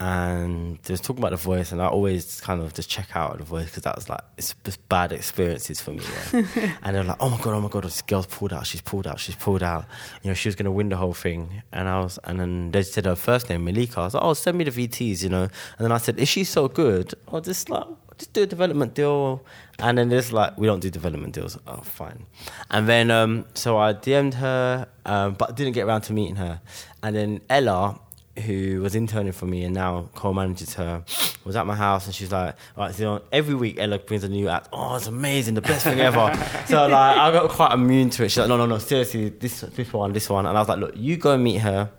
[0.00, 3.38] and they was talking about the voice, and I always kind of just check out
[3.38, 6.02] the voice because that was like it's just bad experiences for me.
[6.32, 6.72] Yeah?
[6.82, 9.06] and they're like, oh my god, oh my god, this girl's pulled out, she's pulled
[9.06, 9.86] out, she's pulled out.
[10.22, 12.82] You know, she was gonna win the whole thing, and I was, and then they
[12.82, 14.00] said her first name, Malika.
[14.00, 15.42] I was like, oh, send me the VTs, you know.
[15.42, 17.14] And then I said, is she so good?
[17.28, 17.86] Or just like
[18.18, 19.44] just do a development deal.
[19.78, 21.58] And then there's like, we don't do development deals.
[21.66, 22.26] Oh, fine.
[22.70, 26.60] And then, um, so I DM'd her, um, but didn't get around to meeting her.
[27.02, 27.98] And then Ella,
[28.44, 31.04] who was interning for me and now co-manages her,
[31.44, 34.28] was at my house and she's like, all right, so every week Ella brings a
[34.28, 34.68] new act.
[34.72, 36.32] Oh, it's amazing, the best thing ever.
[36.66, 38.30] so like, I got quite immune to it.
[38.30, 40.46] She's like, no, no, no, seriously, this, this one, this one.
[40.46, 41.90] And I was like, look, you go and meet her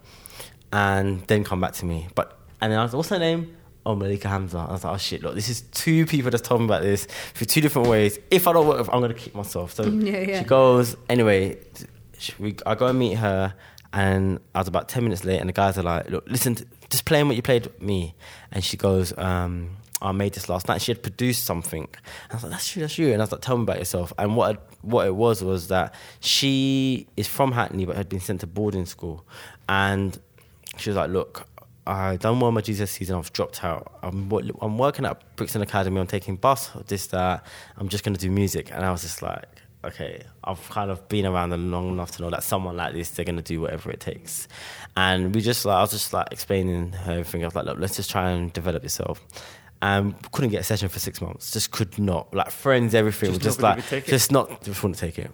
[0.74, 2.08] and then come back to me.
[2.16, 3.56] But and then I was like, what's her name?
[3.86, 4.58] Oh, Malika Hamza.
[4.58, 7.08] I was like, oh shit, look, this is two people that's told me about this
[7.34, 8.18] for two different ways.
[8.32, 9.74] If I don't work with, I'm gonna kick myself.
[9.74, 10.40] So Yeah, yeah.
[10.40, 11.60] she goes anyway.
[12.40, 13.54] We, I go and meet her,
[13.94, 16.66] and I was about ten minutes late, and the guys are like, look, listen, to,
[16.90, 18.16] just playing what you played me.
[18.52, 20.82] And she goes, um, I made this last night.
[20.82, 21.84] She had produced something.
[21.84, 23.12] And I was like, that's you, that's true.
[23.12, 24.14] And I was like, tell me about yourself.
[24.18, 28.42] And what what it was was that she is from Hackney, but had been sent
[28.42, 29.26] to boarding school,
[29.68, 30.20] and
[30.78, 31.48] she was like, look.
[31.88, 33.16] I done well my GCSEs season.
[33.16, 34.00] I've dropped out.
[34.02, 36.00] I'm I'm working at Brixton Academy.
[36.00, 36.72] I'm taking bus.
[36.88, 37.46] This that.
[37.78, 38.72] I'm just gonna do music.
[38.72, 39.46] And I was just like,
[39.86, 43.10] okay, I've kind of been around them long enough to know that someone like this,
[43.12, 44.48] they're gonna do whatever it takes.
[44.98, 47.44] And we just like I was just like explaining her everything.
[47.44, 49.24] I was like, look, let's just try and develop yourself.
[49.82, 51.52] And couldn't get a session for six months.
[51.52, 52.34] Just could not.
[52.34, 53.30] Like friends, everything.
[53.30, 54.12] Just Just, just like would take it?
[54.12, 54.64] just not.
[54.64, 55.32] Just wouldn't take it.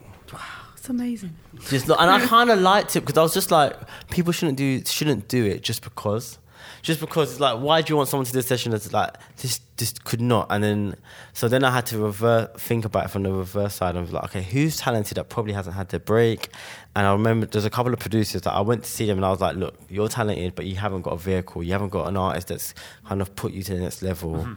[0.76, 1.36] It's amazing.
[1.70, 3.78] Just not, and I kind of liked it because I was just like,
[4.10, 6.40] people shouldn't do shouldn't do it just because,
[6.82, 9.16] just because it's like, why do you want someone to do a session that's like
[9.38, 10.48] this just could not?
[10.50, 10.96] And then
[11.34, 13.96] so then I had to revert think about it from the reverse side.
[13.96, 16.50] I was like, okay, who's talented that probably hasn't had their break?
[16.96, 19.26] And I remember there's a couple of producers that I went to see them and
[19.26, 22.08] I was like, look, you're talented, but you haven't got a vehicle, you haven't got
[22.08, 22.74] an artist that's
[23.06, 24.36] kind of put you to the next level.
[24.36, 24.54] Mm-hmm.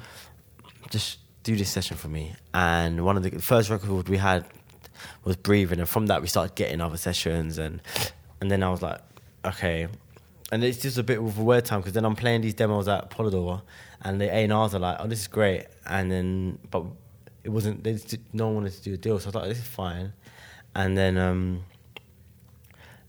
[0.90, 2.34] Just do this session for me.
[2.52, 4.44] And one of the first records we had
[5.24, 7.82] was breathing, and from that we started getting other sessions, and
[8.40, 9.00] and then I was like,
[9.44, 9.88] okay,
[10.54, 12.86] and it's just a bit of a weird time because then I'm playing these demos
[12.86, 13.62] at Polydor,
[14.02, 16.84] and the A and R's are like, oh, this is great, and then but
[17.42, 19.58] it wasn't, they just, no one wanted to do a deal, so I thought this
[19.58, 20.12] is fine,
[20.76, 21.64] and then um,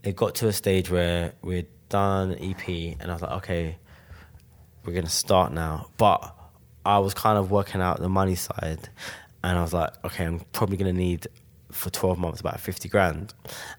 [0.02, 2.68] it got to a stage where we'd done EP,
[3.00, 3.78] and I was like, okay,
[4.84, 6.36] we're gonna start now, but
[6.84, 8.90] I was kind of working out the money side,
[9.44, 11.28] and I was like, okay, I'm probably gonna need
[11.72, 13.36] for 12 months about 50 grand,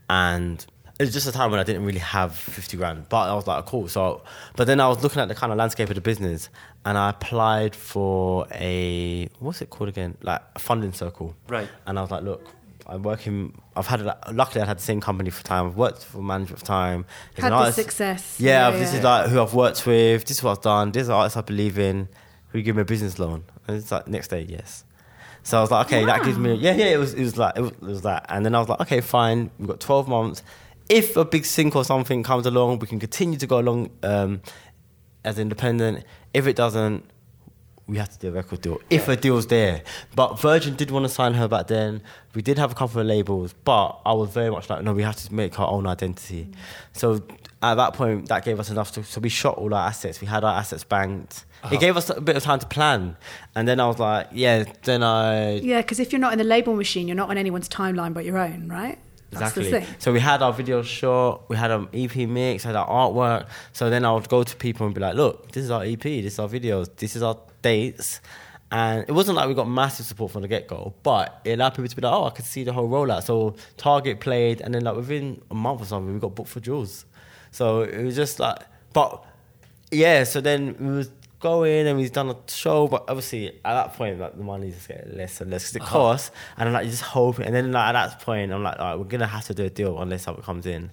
[0.08, 0.64] and
[0.98, 3.46] it was just a time when I didn't really have 50 grand, but I was
[3.46, 3.86] like, cool.
[3.88, 4.22] So,
[4.56, 6.48] but then I was looking at the kind of landscape of the business,
[6.84, 11.68] and I applied for a what's it called again, like a funding circle, Right.
[11.86, 12.46] And I was like, look.
[12.88, 13.60] I'm working.
[13.74, 14.00] I've had.
[14.30, 15.66] Luckily, I've had the same company for time.
[15.66, 17.04] I've worked for management for time.
[17.34, 18.36] There's Had the artist- success.
[18.38, 18.98] yeah, Yeah, this yeah.
[18.98, 20.24] is like who I've worked with.
[20.24, 20.92] This is what I've done.
[20.92, 22.08] This is the artist I believe in.
[22.50, 23.42] Who give me a business loan?
[23.66, 24.84] And it's like next day, yes.
[25.42, 26.54] So I was like, okay, that gives me.
[26.54, 26.84] Yeah, yeah.
[26.84, 27.12] It was.
[27.14, 28.26] It was like it was, it was that.
[28.28, 29.50] And then I was like, okay, fine.
[29.58, 30.44] We've got twelve months.
[30.88, 34.40] If a big sync or something comes along, we can continue to go along um,
[35.24, 36.04] as independent.
[36.32, 37.04] If it doesn't,
[37.86, 39.82] we have to do a record deal if a deal's there.
[40.14, 42.02] But Virgin did want to sign her back then.
[42.34, 45.02] We did have a couple of labels, but I was very much like, no, we
[45.02, 46.48] have to make our own identity.
[46.92, 47.22] So
[47.62, 49.04] at that point, that gave us enough to.
[49.04, 50.20] So we shot all our assets.
[50.20, 51.44] We had our assets banked.
[51.70, 53.16] It gave us a bit of time to plan.
[53.54, 54.64] And then I was like, yeah.
[54.82, 57.68] Then I Yeah, because if you're not in the label machine, you're not on anyone's
[57.68, 58.98] timeline but your own, right?
[59.42, 59.86] Exactly.
[59.98, 63.46] So we had our video shot, we had an EP mix, had our artwork.
[63.72, 66.02] So then I would go to people and be like, "Look, this is our EP,
[66.02, 68.20] this is our videos, this is our dates,"
[68.70, 71.70] And it wasn't like we got massive support from the get go, but it allowed
[71.70, 73.22] people to be like, oh, I could see the whole rollout.
[73.22, 76.60] So Target played, and then like within a month or something, we got booked for
[76.60, 77.04] Jools.
[77.52, 78.58] So it was just like,
[78.92, 79.24] but
[79.92, 80.24] yeah.
[80.24, 84.18] So then we was going and we've done a show, but obviously at that point,
[84.18, 85.98] like the money just getting less and less because it Uh-huh.
[85.98, 86.30] costs.
[86.56, 87.46] And I'm like, just hoping.
[87.46, 89.64] And then like, at that point, I'm like, all right, we're gonna have to do
[89.64, 90.90] a deal unless something comes in.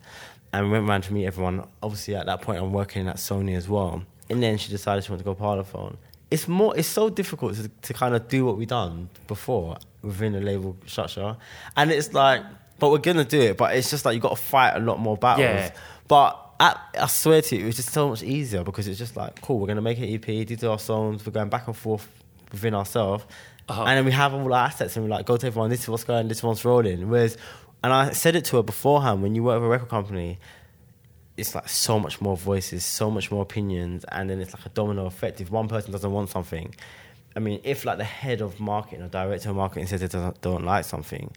[0.51, 1.65] And we went around to meet everyone.
[1.81, 4.03] Obviously, at that point, I'm working at Sony as well.
[4.29, 5.95] And then she decided she wanted to go Parlophone.
[6.29, 6.75] It's more.
[6.77, 10.75] It's so difficult to, to kind of do what we done before within the label
[10.85, 11.37] structure,
[11.77, 12.41] and it's like,
[12.79, 13.57] but we're gonna do it.
[13.57, 15.43] But it's just like you got to fight a lot more battles.
[15.45, 15.71] Yeah.
[16.07, 19.17] But I, I swear to you, it was just so much easier because it's just
[19.17, 21.67] like, cool, we're going to make an EP, these are our songs, we're going back
[21.67, 22.07] and forth
[22.53, 23.25] within ourselves.
[23.67, 23.83] Uh-huh.
[23.83, 25.89] And then we have all our assets and we're like, go to everyone, this is
[25.89, 27.09] what's going, this one's rolling.
[27.09, 27.37] Whereas,
[27.83, 30.39] and I said it to her beforehand, when you work with a record company,
[31.35, 34.69] it's like so much more voices, so much more opinions, and then it's like a
[34.69, 35.41] domino effect.
[35.41, 36.73] If one person doesn't want something,
[37.35, 40.39] I mean, if like the head of marketing or director of marketing says they don't,
[40.39, 41.29] don't like something,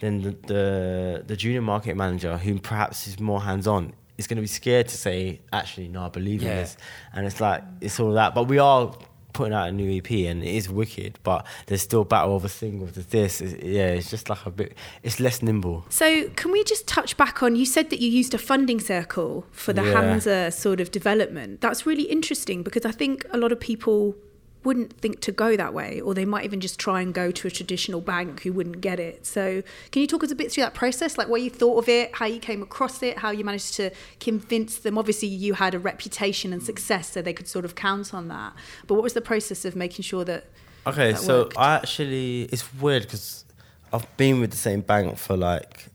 [0.00, 4.36] then the, the the junior market manager, who perhaps is more hands on, is going
[4.36, 6.60] to be scared to say, actually, no, I believe in Yeah.
[6.62, 6.76] this,
[7.12, 8.34] and it's like it's all that.
[8.34, 8.94] But we are
[9.32, 11.18] putting out a new EP, and it is wicked.
[11.22, 13.42] But there's still battle over thing with this.
[13.42, 14.74] It's, yeah, it's just like a bit.
[15.02, 15.84] It's less nimble.
[15.90, 17.54] So, can we just touch back on?
[17.54, 19.92] You said that you used a funding circle for the Yeah.
[20.00, 21.60] Hamza sort of development.
[21.60, 24.16] That's really interesting because I think a lot of people
[24.66, 27.46] wouldn't think to go that way, or they might even just try and go to
[27.46, 29.24] a traditional bank who wouldn't get it.
[29.24, 31.88] So, can you talk us a bit through that process, like what you thought of
[31.88, 34.98] it, how you came across it, how you managed to convince them?
[34.98, 36.66] Obviously, you had a reputation and mm.
[36.66, 38.52] success, so they could sort of count on that.
[38.86, 40.44] But what was the process of making sure that?
[40.86, 41.56] Okay, that so worked?
[41.56, 43.44] I actually it's weird because
[43.92, 45.86] I've been with the same bank for like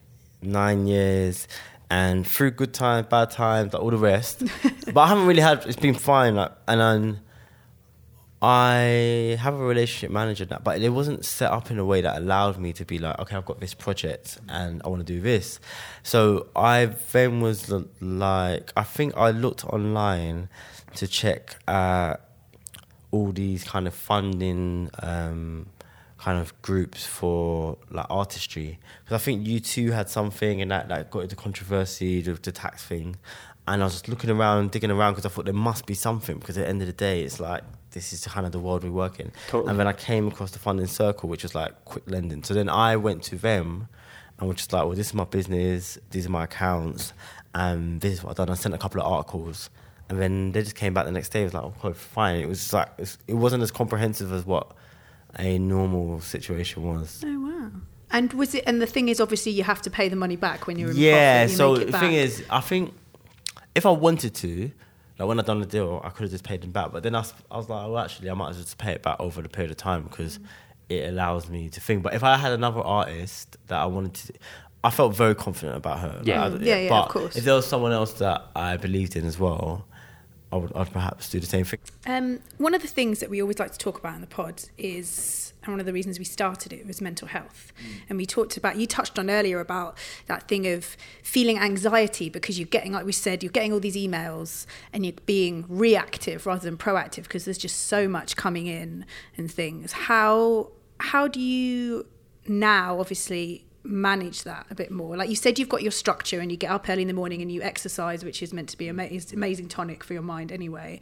[0.42, 1.48] nine years,
[1.90, 4.44] and through good times, bad times, like all the rest.
[4.94, 5.66] but I haven't really had.
[5.66, 7.20] It's been fine, like, and then
[8.42, 12.18] I have a relationship manager now, but it wasn't set up in a way that
[12.18, 15.22] allowed me to be like, okay, I've got this project and I want to do
[15.22, 15.60] this.
[16.02, 20.50] So I then was like, I think I looked online
[20.96, 22.16] to check uh,
[23.12, 25.68] all these kind of funding um,
[26.18, 30.88] kind of groups for like artistry because I think you two had something and that
[30.90, 33.18] that got into controversy with the tax thing,
[33.68, 36.40] and I was just looking around, digging around because I thought there must be something
[36.40, 38.84] because at the end of the day it's like this is kind of the world
[38.84, 39.32] we work in.
[39.48, 39.70] Totally.
[39.70, 42.44] And then I came across the funding circle, which was like quick lending.
[42.44, 43.88] So then I went to them
[44.40, 47.14] and was just like, well, this is my business, these are my accounts,
[47.54, 48.50] and this is what I've done.
[48.50, 49.70] I sent a couple of articles.
[50.10, 51.42] And then they just came back the next day.
[51.42, 52.42] It was like, oh, okay, fine.
[52.42, 54.74] It was just like it's, it wasn't as comprehensive as what
[55.40, 57.24] a normal situation was.
[57.26, 57.72] Oh wow!
[58.12, 58.66] And was it?
[58.68, 60.98] And the thing is, obviously, you have to pay the money back when you're in
[60.98, 61.44] Yeah.
[61.46, 61.52] profit.
[61.52, 62.02] You So make it the back.
[62.02, 62.94] thing is, I think
[63.74, 64.72] if I wanted to,
[65.22, 66.92] like when I done the deal, I could have just paid them back.
[66.92, 68.92] But then I, was- I was like, well, actually, I might as well just pay
[68.94, 70.40] it back over the period of time because
[70.90, 72.04] it allows me to think.
[72.04, 74.34] But if I had another artist that I wanted to.
[74.84, 76.22] I felt very confident about her.
[76.24, 76.48] Yeah.
[76.48, 77.36] Like, Yeah, yeah, but of course.
[77.36, 79.86] If there was someone else that I believed in as well,
[80.52, 81.80] I would I'd perhaps do the same thing.
[82.08, 84.64] Um, one of the things that we always like to talk about in the pod
[84.80, 87.72] is, and one of the reasons we started it was mental health.
[87.80, 88.02] Mm.
[88.10, 92.58] And we talked about, you touched on earlier about that thing of feeling anxiety because
[92.58, 96.64] you're getting, like we said, you're getting all these emails and you're being reactive rather
[96.64, 99.06] than proactive because there's just so much coming in
[99.38, 99.92] and things.
[99.92, 102.06] How how do you
[102.48, 105.18] now, obviously, manage that a bit more?
[105.18, 107.42] Like you said, you've got your structure and you get up early in the morning
[107.42, 110.52] and you exercise, which is meant to be an amazing, amazing tonic for your mind
[110.52, 111.00] anyway.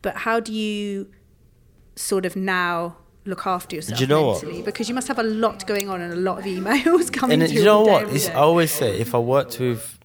[0.00, 1.10] But how do you
[1.96, 4.64] sort of now look after yourself you know what?
[4.64, 7.52] Because you must have a lot going on and a lot of emails coming And
[7.52, 8.08] you know what?
[8.08, 8.28] It's.
[8.28, 9.98] I always say if I worked with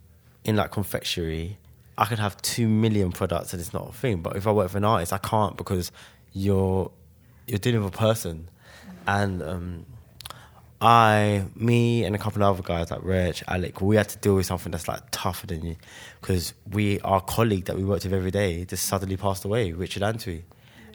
[0.43, 1.57] in like confectionery,
[1.97, 4.21] I could have two million products and it's not a thing.
[4.21, 5.91] But if I work for an artist, I can't because
[6.33, 6.91] you're
[7.47, 8.49] you're dealing with a person,
[9.07, 9.85] and um,
[10.79, 14.35] I, me, and a couple of other guys like Rich, Alec, we had to deal
[14.35, 15.75] with something that's like tougher than you
[16.21, 20.03] because we our colleague that we worked with every day just suddenly passed away, Richard
[20.03, 20.43] Antwi,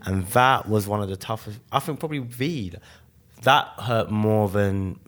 [0.04, 1.58] and that was one of the toughest.
[1.70, 2.74] I think probably V.
[3.42, 4.98] That hurt more than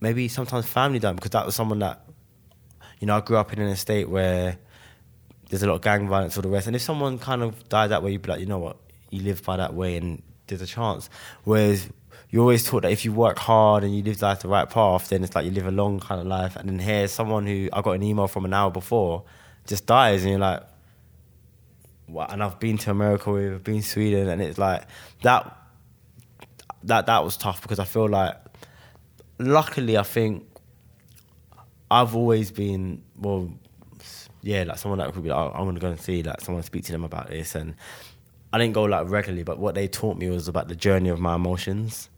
[0.00, 2.04] maybe sometimes family done because that was someone that
[2.98, 4.58] you know I grew up in an estate where
[5.48, 7.88] there's a lot of gang violence or the rest and if someone kind of died
[7.88, 8.76] that way you'd be like you know what
[9.10, 11.10] you live by that way and there's a chance
[11.44, 11.88] whereas
[12.30, 15.08] you're always taught that if you work hard and you live life the right path
[15.08, 17.68] then it's like you live a long kind of life and then here's someone who
[17.72, 19.24] I got an email from an hour before
[19.66, 20.62] just dies and you're like
[22.16, 24.84] and I've been to America with I've been to Sweden and it's like
[25.22, 25.56] that
[26.84, 28.36] that that was tough because I feel like
[29.38, 30.46] luckily I think
[31.90, 33.52] I've always been well
[34.42, 36.62] yeah like someone that could be like oh, I'm gonna go and see like someone
[36.62, 37.74] speak to them about this and
[38.52, 41.20] I didn't go like regularly, but what they taught me was about the journey of
[41.20, 42.08] my emotions,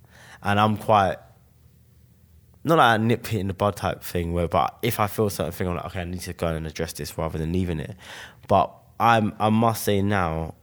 [0.43, 1.17] and I'm quite
[2.65, 4.33] not like a nip in the bud type thing.
[4.33, 6.67] Where, but if I feel certain thing, I'm like, okay, I need to go and
[6.67, 7.97] address this rather than leaving it.
[8.49, 10.55] But I'm, I must say now,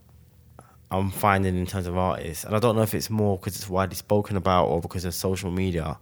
[0.91, 3.69] I'm finding in terms of artists, and I don't know if it's more because it's
[3.69, 5.97] widely spoken about or because of social media,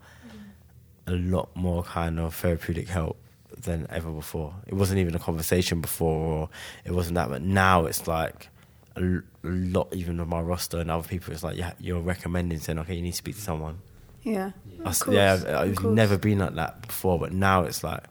[1.08, 3.18] a lot more kind of therapeutic help
[3.64, 4.54] than ever before.
[4.68, 6.50] It wasn't even a conversation before, or
[6.86, 8.50] it wasn't that, but now it's like
[8.96, 12.60] a, l- lot, even of my roster and other people, it's like, yeah, you're recommending
[12.60, 13.80] saying, okay, you need to speak to someone.
[14.24, 14.52] Yeah.
[14.80, 17.84] I Of s- course, yeah, I've, I've never been like that before, but now it's
[17.84, 18.04] like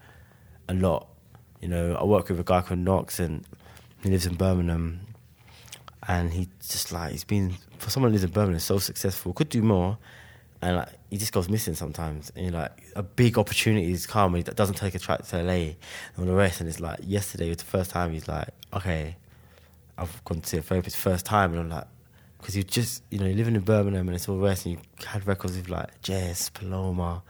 [0.69, 1.07] a lot.
[1.61, 3.45] You know, I work with a guy called Knox, and
[4.07, 5.01] he lives in Birmingham,
[6.09, 9.49] and he just like he's been for someone who lives in Birmingham, so successful, could
[9.49, 9.99] do more,
[10.63, 12.33] and like he just goes missing sometimes.
[12.37, 15.77] And like, a big opportunities come, and he doesn't take a track to LA and
[16.19, 16.61] all the rest.
[16.61, 19.17] And it's like yesterday was the first time he's like, okay,
[19.99, 21.87] I've gone to see a therapist first time, and I'm like,
[22.39, 24.81] because you just, you know, you're living in Birmingham and it's all rest, and you
[25.07, 27.23] had records with like Jess, Paloma,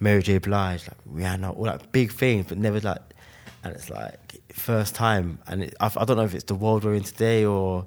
[0.00, 0.38] Mary J.
[0.38, 3.00] Blige, like Rihanna, all that big things, but never like,
[3.64, 6.84] and it's like first time, and it, I, I don't know if it's the world
[6.84, 7.86] we're in today or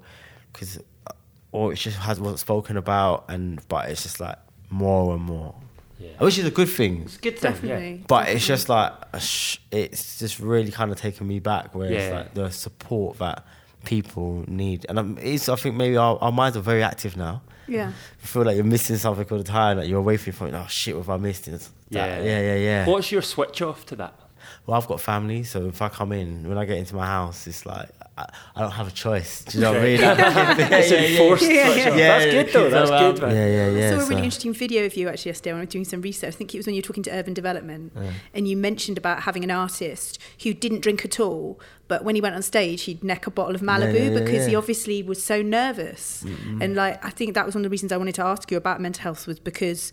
[0.53, 1.11] because, uh,
[1.51, 4.37] or it just has wasn't spoken about, and but it's just like
[4.69, 5.55] more and more.
[5.99, 6.09] Yeah.
[6.19, 8.03] I wish it's a good thing, It's good thing, Definitely.
[8.05, 11.89] but it's just like a sh- it's just really kind of taking me back where
[11.89, 13.45] it's like the support that
[13.85, 17.41] people need and I'm, it's, I think maybe our, our minds are very active now
[17.67, 17.87] Yeah.
[17.87, 17.93] you
[18.27, 20.67] feel like you're missing something all the time like you're away from your phone oh
[20.67, 22.19] shit what have I missed It's Yeah.
[22.21, 24.19] yeah yeah yeah What's your switch off to that?
[24.65, 27.45] Well I've got family so if I come in when I get into my house
[27.47, 28.25] it's like I,
[28.55, 31.07] I don't have a choice do you know what I mean yeah, It's yeah, yeah.
[31.09, 31.75] enforced Yeah, yeah.
[31.75, 32.61] Yeah, That's good though.
[32.63, 33.35] kids That's are good, man.
[33.35, 35.59] yeah yeah yeah I saw a so- really interesting video of you actually yesterday when
[35.59, 36.29] I was doing some research.
[36.33, 37.91] I think it was when you were talking to Urban Development,
[38.33, 42.21] and you mentioned about having an artist who didn't drink at all, but when he
[42.21, 45.21] went on stage, he'd neck a bottle of Malibu yeah, yeah, because he obviously was
[45.23, 46.23] so nervous.
[46.61, 48.57] And like, I think that was one of the reasons I wanted to ask you
[48.57, 49.91] about mental health was because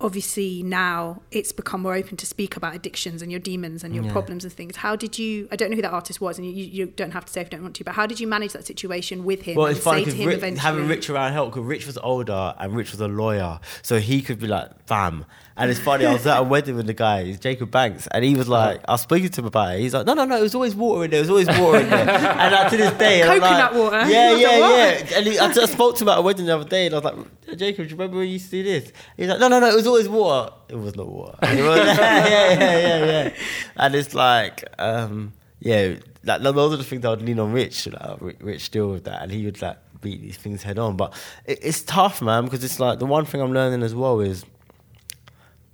[0.00, 4.04] obviously now it's become more open to speak about addictions and your demons and your
[4.04, 4.12] Yeah.
[4.12, 4.76] problems and things.
[4.76, 5.48] How did you?
[5.52, 7.46] I don't know who that artist was, and you, you don't have to say if
[7.48, 7.84] you don't want to.
[7.84, 9.56] But how did you manage that situation with him?
[9.56, 11.86] Well, it's funny say to because him Rich, eventually, having Rich around helped because Rich
[11.86, 15.24] was older and Rich was a lawyer, so he could be like, "Fam."
[15.56, 16.06] And it's funny.
[16.06, 18.80] I was at a wedding with the guy, he's Jacob Banks, and he was like,
[18.88, 19.80] I was speaking to him about it.
[19.80, 21.18] He's like, "No, no, no, it was always water in there.
[21.18, 23.96] It was always water in there." and like, to this day, Coconut like, water?
[24.10, 25.16] Yeah, yeah, yeah.
[25.18, 26.98] And he, I just spoke to him at a wedding the other day, and I
[26.98, 29.48] was like, "Jacob, do you remember when you used to do this?" He's like, "No,
[29.48, 30.52] no, no, it was always water.
[30.68, 31.36] It was not water.
[31.42, 33.34] It was, yeah, yeah, yeah, yeah."
[33.76, 37.88] And it's like, um, yeah, like those are the things I would lean on Rich.
[37.88, 40.96] Like, Rich, Rich deal with that, and he would like beat these things head on.
[40.96, 41.12] But
[41.44, 44.44] it, it's tough, man, because it's like the one thing I'm learning as well is,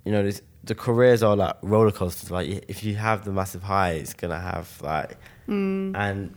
[0.05, 2.31] you know, this, the careers are like roller coasters.
[2.31, 5.17] Like if you have the massive high, it's gonna have like,
[5.95, 6.35] and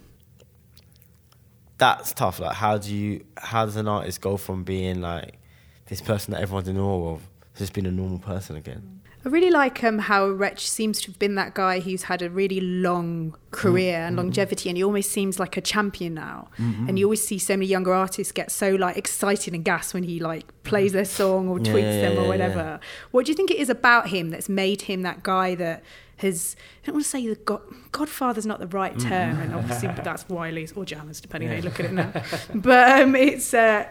[1.79, 2.39] that's tough.
[2.41, 5.39] Like how do you, how does an artist go from being like
[5.87, 7.30] this person that everyone's in awe of, to
[7.61, 8.97] just being a normal person again?
[9.25, 12.31] I really like um, how Wretch seems to have been that guy who's had a
[12.31, 14.07] really long career Mm-hmm.
[14.09, 16.49] and longevity, and he almost seems like a champion now.
[16.57, 20.05] And you always see so many younger artists get so like excited and gas when
[20.05, 22.29] he like plays their song or Yeah, tweets yeah, them or yeah.
[22.29, 22.81] whatever.
[23.11, 25.83] What do you think it is about him that's made him that guy that
[26.17, 26.57] has?
[26.83, 27.61] I don't want to say the God,
[27.93, 29.09] Godfather's not the right Mm-hmm.
[29.11, 32.11] term, and obviously that's Wiley's or Jammers, depending how you look at it now.
[32.55, 33.53] but um, it's.
[33.53, 33.87] Uh,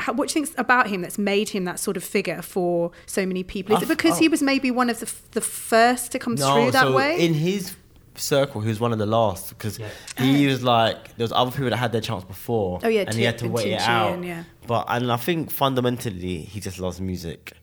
[0.00, 2.92] how, what do you think about him that's made him that sort of figure for
[3.06, 3.76] so many people?
[3.76, 4.30] Is it I've- because he oh.
[4.30, 7.18] was maybe one of the, the first to come through that so way?
[7.24, 7.74] In his
[8.14, 9.88] circle, he was one of the last because Yeah.
[10.18, 10.50] he oh.
[10.50, 12.80] was like there was other people that had their chance before.
[12.82, 14.22] Oh, yeah, and he had to Tip and wait it out.
[14.22, 14.44] yeah.
[14.66, 17.54] But and I think fundamentally he just loves music.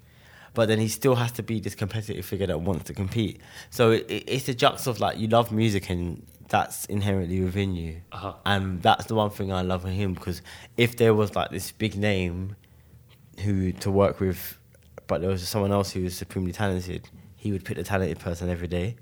[0.56, 3.40] But then he still has to be this competitive figure that wants to compete.
[3.70, 7.76] So it, it, it's a jux of like you love music and that's inherently within
[7.76, 8.02] you.
[8.12, 8.34] Uh-huh.
[8.46, 10.42] And that's the one thing I love in him because
[10.78, 12.56] if there was like this big name
[13.42, 14.58] who to work with,
[15.08, 18.50] but there was someone else who was supremely talented, he would pick the talented person
[18.50, 18.96] every day,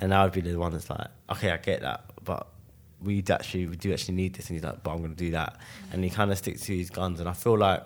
[0.00, 2.48] and I would be the one that's like, okay, I get that, but
[3.00, 5.58] we actually we do actually need this, and he's like, but I'm gonna do that,
[5.92, 7.84] and he kind of sticks to his guns, and I feel like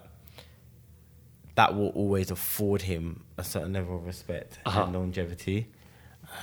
[1.57, 4.85] that will always afford him a certain level of respect Uh-huh.
[4.85, 5.69] and longevity.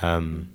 [0.02, 0.50] Um,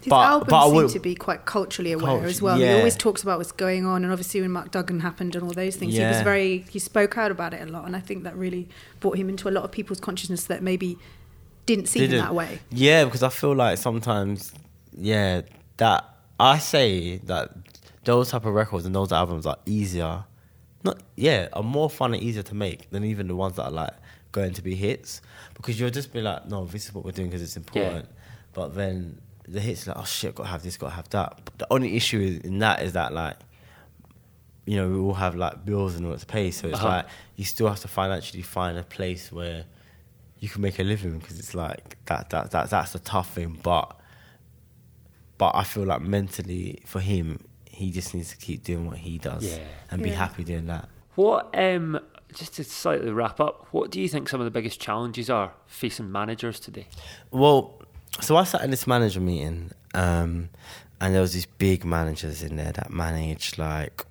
[0.00, 2.56] His but- albums but I seem would- to be quite culturally aware Culture- as well.
[2.56, 5.50] He always talks about what's going on, and obviously when Mark Duggan happened and all
[5.52, 8.22] those things, he was very he spoke out about it a lot, and I think
[8.24, 8.68] that really
[9.00, 10.98] brought him into a lot of people's consciousness that maybe
[11.66, 12.60] didn't see him didn't- that way.
[12.70, 14.52] Yeah, because I feel like sometimes,
[14.96, 15.40] yeah,
[15.78, 16.04] that
[16.38, 17.52] I say that
[18.04, 20.24] those type of records and those albums are easier,
[20.84, 23.70] not yeah, are more fun and easier to make than even the ones that are
[23.70, 23.94] like
[24.34, 25.22] going to be hits
[25.54, 28.06] because you'll just be like, no, this is what we're doing because it's important.
[28.52, 31.08] But then the hits are like, oh shit, got to have this, got to have
[31.10, 31.40] that.
[31.44, 33.36] But the only issue in that is that like
[34.66, 36.50] you know, we all have like bills and all to pay.
[36.50, 36.88] So it's Uh-huh.
[36.88, 37.06] like
[37.36, 39.64] you still have to financially find a place where
[40.38, 43.58] you can make a living because it's like that that that that's the tough thing.
[43.62, 43.86] But
[45.38, 49.18] but I feel like mentally for him, he just needs to keep doing what he
[49.18, 49.58] does Yeah.
[49.90, 50.88] and be happy doing that.
[51.16, 52.00] What, um,
[52.34, 55.52] just to slightly wrap up, what do you think some of the biggest challenges are
[55.66, 56.86] facing managers today?
[57.30, 57.80] Well,
[58.20, 60.50] so I sat in this manager meeting, um,
[61.00, 64.04] and there was these big managers in there that managed like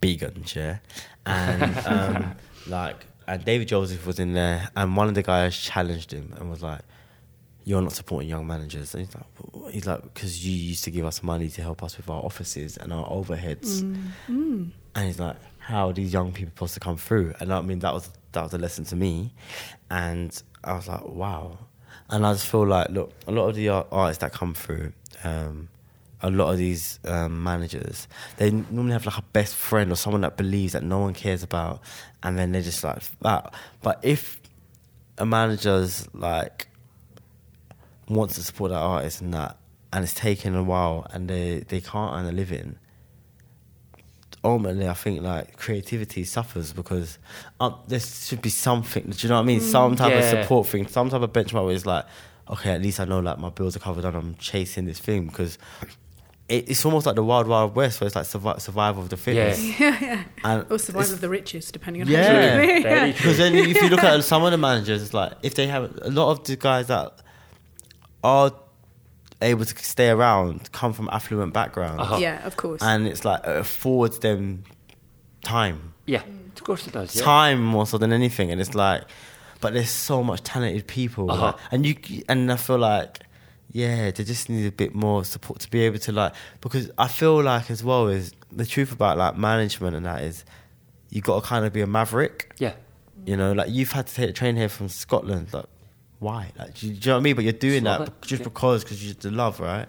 [0.00, 0.78] big guns, yeah,
[1.26, 2.34] and um,
[2.66, 6.50] like and David Joseph was in there, and one of the guys challenged him and
[6.50, 6.80] was like,
[7.64, 10.90] "You're not supporting young managers." And he's like, "What?" "He's like, because you used to
[10.90, 13.82] give us money to help us with our offices and our overheads,"
[14.94, 15.36] and he's like,
[15.66, 18.42] "How are these young people supposed to come through?" And I mean, that was that
[18.42, 19.32] was a lesson to me,
[19.90, 21.58] and I was like, "Wow."
[22.08, 24.92] And I just feel like, look, a lot of the art- artists that come through,
[25.24, 25.68] um,
[26.20, 28.06] a lot of these um, managers,
[28.36, 31.42] they normally have like a best friend or someone that believes that no one cares
[31.42, 31.80] about,
[32.22, 33.54] and then they're just like that.
[33.82, 34.40] But if
[35.18, 36.68] a manager's like
[38.08, 39.56] wants to support that artist and that,
[39.92, 42.78] and it's taken a while, and they they can't earn a living,
[44.44, 47.18] ultimately, I think like creativity suffers because
[47.60, 49.04] um, there should be something.
[49.04, 49.60] Do you know what I mean?
[49.60, 52.04] Some type of support thing, some type of benchmark where it's like,
[52.50, 55.26] okay, at least I know like my bills are covered and I'm chasing this thing
[55.26, 55.58] because
[56.48, 59.16] it, it's almost like the wild wild west where it's like survi- survival of the
[59.16, 59.62] fittest.
[59.80, 60.24] yeah, yeah.
[60.44, 62.24] And Or survival of the richest, depending on Yeah.
[62.56, 62.82] how you live.
[62.82, 65.68] Very because then if you look at some of the managers, it's like if they
[65.68, 67.12] have a lot of the guys that
[68.24, 68.52] are
[69.42, 72.16] able to stay around come from affluent backgrounds, Uh-huh.
[72.16, 72.80] yeah, of course.
[72.82, 74.64] and it's like it affords them
[75.42, 76.22] time, Yeah,
[76.56, 77.14] of course it does.
[77.16, 77.22] Yeah.
[77.24, 79.02] time more so than anything, and it's like,
[79.60, 81.46] but there's so much talented people, Uh-huh.
[81.46, 81.96] like, and you
[82.28, 83.20] and I feel like.
[83.74, 87.08] Yeah, they just need a bit more support to be able to like because I
[87.08, 90.44] feel like as well is the truth about like management and that is
[91.08, 92.52] you got to kind of be a maverick.
[92.58, 92.74] Yeah.
[93.24, 95.54] You know, like you've had to take a train here from Scotland.
[95.54, 95.64] Like,
[96.22, 96.52] why?
[96.58, 97.34] Like, do you, do you know what I mean?
[97.34, 98.12] But you're doing that it.
[98.22, 98.44] just Yeah.
[98.44, 99.86] because, because you the love, right?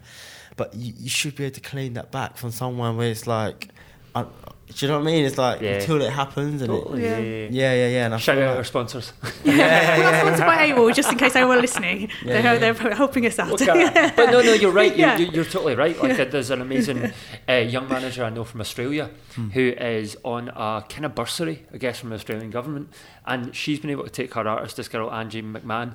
[0.57, 3.69] But you, you should be able to claim that back from someone where it's like,
[4.15, 4.25] uh,
[4.67, 5.25] do you know what I mean?
[5.25, 5.71] It's like Yeah.
[5.73, 7.03] until it happens, and Totally.
[7.03, 7.17] it, Yeah.
[7.17, 7.47] Yeah.
[7.51, 8.05] yeah, yeah, yeah.
[8.05, 9.13] And I Shout feel out like- our sponsors.
[9.43, 10.21] yeah, yeah, We're not yeah.
[10.21, 12.09] sponsored by AWAL, just in case anyone listening.
[12.23, 12.71] Yeah, they're, yeah.
[12.73, 13.51] they're helping us out.
[13.61, 14.11] Okay.
[14.15, 14.95] but no, no, you're right.
[14.95, 15.17] You're, Yeah.
[15.17, 16.01] you're, you're totally right.
[16.01, 17.11] Like, there's an amazing
[17.49, 19.09] uh, young manager I know from Australia
[19.53, 22.89] who is on a kind of bursary, I guess, from the Australian government,
[23.25, 25.93] and she's been able to take her artist, this girl Angie McMahon,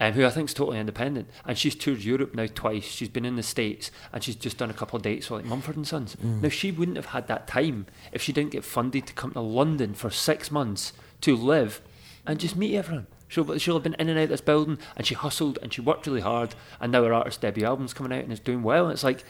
[0.00, 2.84] um, who I think is totally independent, and she's toured Europe now twice.
[2.84, 5.48] She's been in the States, and she's just done a couple of dates with like
[5.50, 6.16] Mumford and Sons.
[6.22, 9.40] Now she wouldn't have had that time if she didn't get funded to come to
[9.40, 10.92] London for six months
[11.22, 11.80] to live
[12.26, 13.06] and just meet everyone.
[13.28, 15.80] She'll, she'll have been in and out of this building and she hustled and she
[15.82, 18.84] worked really hard and now her artist debut album's coming out and it's doing well
[18.84, 19.22] and it's like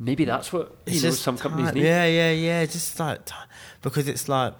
[0.00, 1.84] maybe that's what you It's know some companies need.
[1.84, 2.64] Yeah, yeah, yeah.
[2.66, 3.20] Just like
[3.82, 4.54] because it's like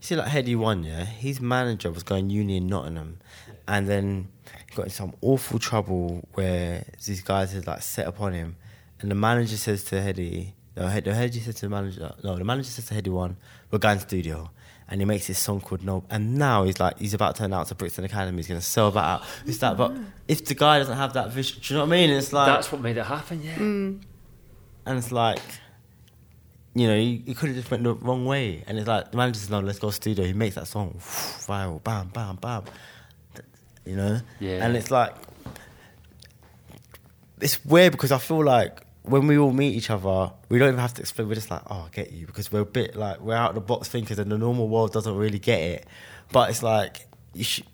[0.00, 1.04] you see, like Headie One, yeah.
[1.04, 3.18] His manager was going uni in Nottingham,
[3.68, 4.28] and then
[4.68, 8.56] he got in some awful trouble where these guys had like set upon him,
[9.00, 12.44] and the manager says to Headie, no, Headie, Headie says to the manager, no, the
[12.44, 13.36] manager says to Headie One,
[13.70, 14.50] we're going to studio.
[14.88, 17.70] And he makes this song called No, and now he's like he's about to announce
[17.70, 18.36] to Brixton Academy.
[18.36, 19.24] He's gonna sell that out.
[19.44, 20.04] It's that, but mm.
[20.28, 22.10] if the guy doesn't have that vision, do you know what I mean?
[22.10, 23.56] It's like That's what made it happen, yeah.
[23.56, 24.00] Mm.
[24.86, 25.40] and it's like,
[26.76, 28.62] you know, you, you could have just went the wrong way.
[28.68, 31.82] And it's like the manager says, "No, let's go studio." He makes that song viral,
[31.82, 32.62] bam, bam, bam.
[33.84, 34.64] You know, Yeah.
[34.64, 35.16] And it's like,
[37.40, 40.80] it's weird because I feel like when we all meet each other, we don't even
[40.80, 41.28] have to explain.
[41.28, 43.54] We're just like, "Oh, I get you," because we're a bit like we're out of
[43.54, 45.86] the box thinkers, and the normal world doesn't really get it.
[46.32, 47.66] But it's like you should.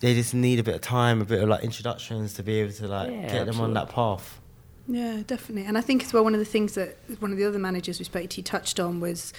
[0.00, 2.72] They just need a bit of time, a bit of like introductions to be able
[2.72, 4.40] to like Yeah, get them on that path.
[4.88, 5.66] Yeah, definitely.
[5.66, 7.98] And I think as well, one of the things that one of the other managers
[7.98, 9.32] we spoke to touched on was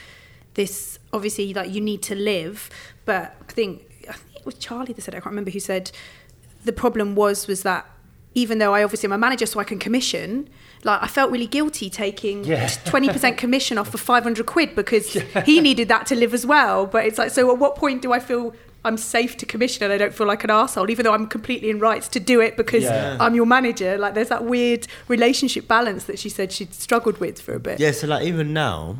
[0.55, 2.69] this obviously, like, you need to live.
[3.05, 5.59] But I think, I think it was Charlie that said, it, I can't remember who
[5.59, 5.91] said,
[6.65, 7.85] the problem was, was that
[8.33, 10.49] even though I obviously am a manager, so I can commission,
[10.87, 12.67] like, I felt really guilty taking Yeah.
[12.67, 15.13] 20% commission off for 500 quid because
[15.45, 16.85] he needed that to live as well.
[16.87, 18.53] But it's like, so at what point do I feel
[18.85, 21.69] I'm safe to commission and I don't feel like an asshole, even though I'm completely
[21.69, 23.17] in rights to do it because Yeah.
[23.19, 23.97] I'm your manager?
[23.97, 27.79] Like, there's that weird relationship balance that she said she'd struggled with for a bit.
[27.79, 28.97] Yeah, so like even now,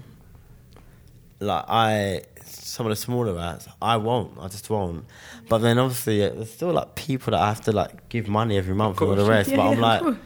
[1.40, 4.38] like I, some of the smaller acts, I won't.
[4.40, 5.06] I just won't.
[5.48, 8.58] But then obviously, uh, there's still like people that I have to like give money
[8.58, 9.50] every month for the rest.
[9.52, 10.18] Yeah, but yeah, I'm of like, course.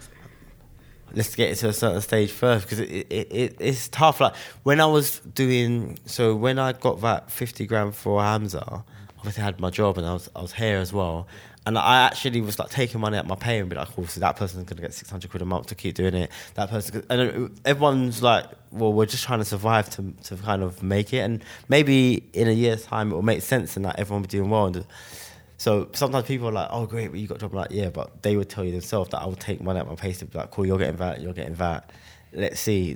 [1.13, 4.19] Let's get it to a certain stage first because it, it, it it's tough.
[4.19, 8.83] Like when I was doing, so when I got that fifty grand for Hamza,
[9.17, 11.27] obviously I had my job and I was I was here as well.
[11.63, 14.19] And I actually was like taking money out my pay and be like, oh, so
[14.19, 16.31] that person's gonna get six hundred quid a month to keep doing it.
[16.55, 20.81] That person, and everyone's like, well, we're just trying to survive to to kind of
[20.81, 21.19] make it.
[21.19, 24.37] And maybe in a year's time it will make sense and that everyone will be
[24.37, 24.65] doing well.
[24.65, 24.85] And
[25.61, 27.51] so sometimes people are like, oh, great, but you got a job.
[27.51, 29.87] I'm like, yeah, but they would tell you themselves that I would take money out
[29.87, 31.91] my pay to be like, cool, you're getting that, you're getting that.
[32.33, 32.95] Let's see.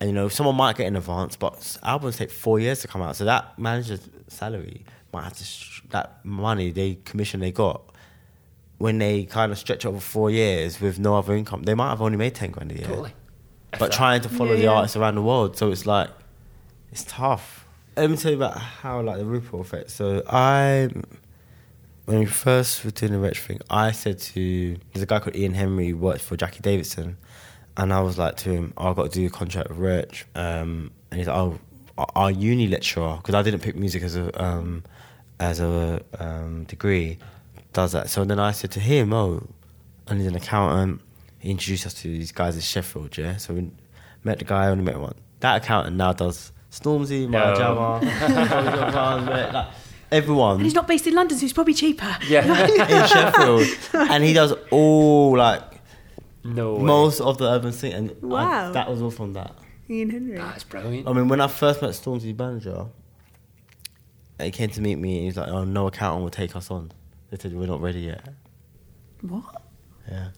[0.00, 3.02] And you know, someone might get in advance, but albums take four years to come
[3.02, 3.14] out.
[3.14, 7.82] So that manager's salary might have to sh- that money they commission they got
[8.78, 12.02] when they kind of stretch over four years with no other income, they might have
[12.02, 12.86] only made ten grand a year.
[12.88, 13.12] Totally.
[13.72, 13.92] But that.
[13.92, 14.70] trying to follow Yeah, the yeah.
[14.72, 16.10] artists around the world, so it's like
[16.90, 17.64] it's tough.
[17.96, 19.90] Let me tell you about how like the ripple effect.
[19.90, 20.88] So I,
[22.08, 25.36] when we first were doing the Wretch thing, I said to there's a guy called
[25.36, 27.18] Ian Henry who worked for Jackie Davidson,
[27.76, 30.24] and I was like to him, oh, I've got to do a contract with Wretch,
[30.34, 31.58] um, and he's like, oh,
[32.16, 34.84] our- uni lecturer because I didn't pick music as a um,
[35.38, 37.18] as a um, degree
[37.74, 38.08] does that.
[38.08, 39.46] So then I said to him, oh,
[40.06, 41.02] and he's an accountant.
[41.40, 43.36] He introduced us to these guys in Sheffield, yeah.
[43.36, 43.70] So we
[44.24, 45.14] met the guy, only met one.
[45.40, 47.28] That accountant now does Stormzy.
[47.28, 47.54] Maya
[49.26, 49.66] like,
[50.10, 52.16] everyone And he's not based in London, so he's probably cheaper.
[52.26, 52.66] Yeah.
[52.66, 53.66] in Sheffield,
[54.10, 55.62] and he does all like
[56.44, 56.74] no.
[56.74, 56.82] way.
[56.82, 58.72] most of the urban scene, and I- Wow.
[58.72, 59.54] that was all from that.
[59.90, 60.36] Ian Henry.
[60.36, 61.08] That's brilliant.
[61.08, 62.86] I mean, when I first met Stormzy's manager,
[64.40, 66.92] he came to meet me, and he's like, "Oh, no accountant will take us on."
[67.30, 68.28] They said we're not ready yet.
[69.22, 69.62] What?
[70.08, 70.28] Yeah.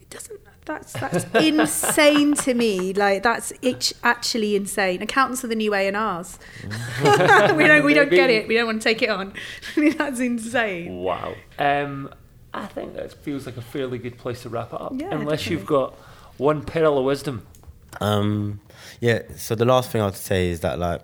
[0.00, 0.40] It doesn't.
[0.66, 2.94] That's that's insane to me.
[2.94, 5.02] Like that's it's actually insane.
[5.02, 6.38] Accountants are the new A and R's.
[7.02, 8.48] we don't we don't get it.
[8.48, 9.34] We don't want to take it on.
[9.98, 10.96] that's insane.
[10.96, 11.34] Wow.
[11.58, 12.12] Um,
[12.54, 14.92] I think that feels like a fairly good place to wrap it up.
[14.96, 15.94] Yeah, Unless you've got
[16.38, 17.46] one pearl of wisdom.
[18.00, 18.60] Um,
[19.00, 19.22] yeah.
[19.36, 21.02] So the last thing I'd say is that like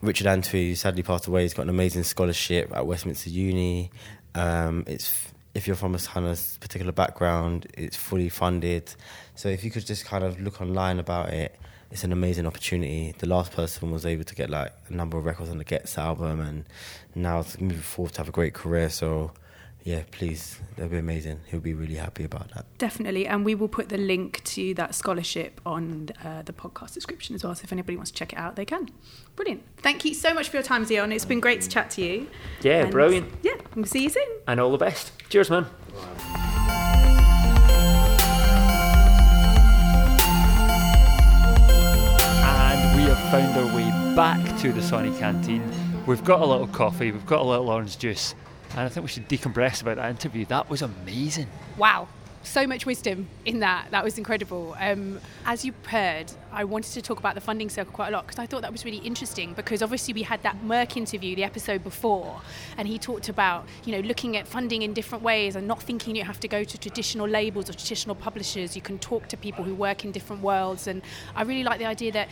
[0.00, 3.90] Richard Antwi, who sadly passed away, he's got an amazing scholarship at Westminster Uni.
[4.34, 5.23] Um, it's
[5.54, 8.94] if you're from a kind of particular background, it's fully funded.
[9.34, 11.58] So if you could just kind of look online about it,
[11.90, 13.14] it's an amazing opportunity.
[13.18, 15.96] The last person was able to get like a number of records on the Gets
[15.96, 16.64] album, and
[17.14, 18.90] now it's moving forward to have a great career.
[18.90, 19.32] So.
[19.84, 21.40] Yeah, please, that'd be amazing.
[21.50, 22.64] He'll be really happy about that.
[22.78, 27.34] Definitely, and we will put the link to that scholarship on uh, the podcast description
[27.34, 27.54] as well.
[27.54, 28.88] So if anybody wants to check it out, they can.
[29.36, 29.62] Brilliant.
[29.76, 31.12] Thank you so much for your time, Zion.
[31.12, 32.28] It's been great to chat to you.
[32.62, 33.30] Yeah, And, brilliant.
[33.42, 34.26] Yeah, we'll see you soon.
[34.48, 35.12] And all the best.
[35.28, 35.66] Cheers, man.
[42.46, 45.62] And we have found our way back to the Sony Canteen.
[46.06, 48.34] We've got a little coffee, we've got a little orange juice,
[48.76, 50.44] and I think we should decompress about that interview.
[50.46, 51.46] That was amazing.
[51.78, 52.08] Wow.
[52.42, 53.86] So much wisdom in that.
[53.92, 54.76] That was incredible.
[54.78, 58.26] Um, as you heard, I wanted to talk about the funding circle quite a lot
[58.26, 61.44] because I thought that was really interesting because obviously we had that Merck interview the
[61.44, 62.42] episode before
[62.76, 66.16] and he talked about, you know, looking at funding in different ways and not thinking
[66.16, 68.76] you have to go to traditional labels or traditional publishers.
[68.76, 71.00] You can talk to people who work in different worlds and
[71.34, 72.28] I really like the idea that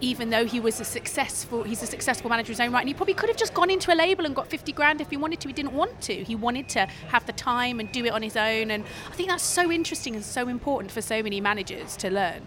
[0.00, 2.94] even though he was a successful he's a successful manager his own right and he
[2.94, 5.40] probably could have just gone into a label and got 50 grand if he wanted
[5.40, 5.48] to.
[5.48, 6.14] He didn't want to.
[6.24, 9.28] He wanted to have the time and do it on his own and i think
[9.28, 12.42] that's so interesting and so important for so many managers to learn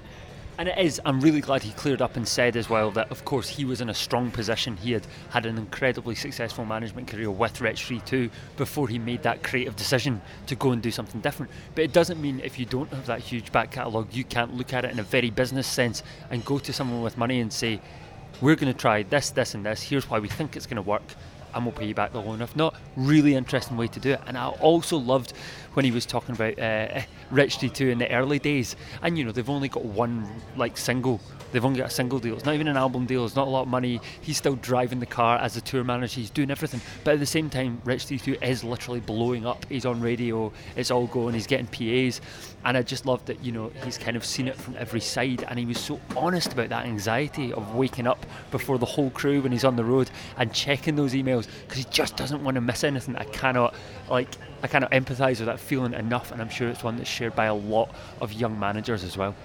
[0.62, 1.02] And it is.
[1.06, 3.82] I'm really glad he cleared up and said as well that, of course, he was
[3.82, 4.78] in a strong position.
[4.78, 9.42] He had had an incredibly successful management career with 3 2 before he made that
[9.42, 11.52] creative decision to go and do something different.
[11.74, 14.72] But it doesn't mean if you don't have that huge back catalogue, you can't look
[14.72, 17.82] at it in a very business sense and go to someone with money and say,
[18.40, 19.82] we're going to try this, this, and this.
[19.82, 21.16] Here's why we think it's going to work.
[21.54, 22.42] And we'll pay you back the loan.
[22.42, 24.22] If not, really interesting way to do it.
[24.28, 25.34] And I also loved
[25.74, 28.76] when he was talking about uh, Wretch 32 in the early days.
[29.02, 31.20] And you know, they've only got one like single.
[31.52, 32.36] They've only got a single deal.
[32.36, 33.26] It's not even an album deal.
[33.26, 34.00] It's not a lot of money.
[34.22, 36.22] He's still driving the car as a tour manager.
[36.22, 36.80] He's doing everything.
[37.04, 39.66] But at the same time, Wretch 32 is literally blowing up.
[39.68, 40.52] He's on radio.
[40.76, 41.34] It's all going.
[41.34, 42.22] He's getting PAs.
[42.64, 45.44] And I just love that, you know, he's kind of seen it from every side.
[45.50, 49.42] And he was so honest about that anxiety of waking up before the whole crew
[49.42, 52.62] when he's on the road and checking those emails because he just doesn't want to
[52.62, 53.16] miss anything.
[53.16, 53.76] I cannot,
[54.10, 54.30] like,
[54.64, 56.32] I cannot empathise with that feeling enough.
[56.32, 59.36] And I'm sure it's one that's shared by a lot of young managers as well.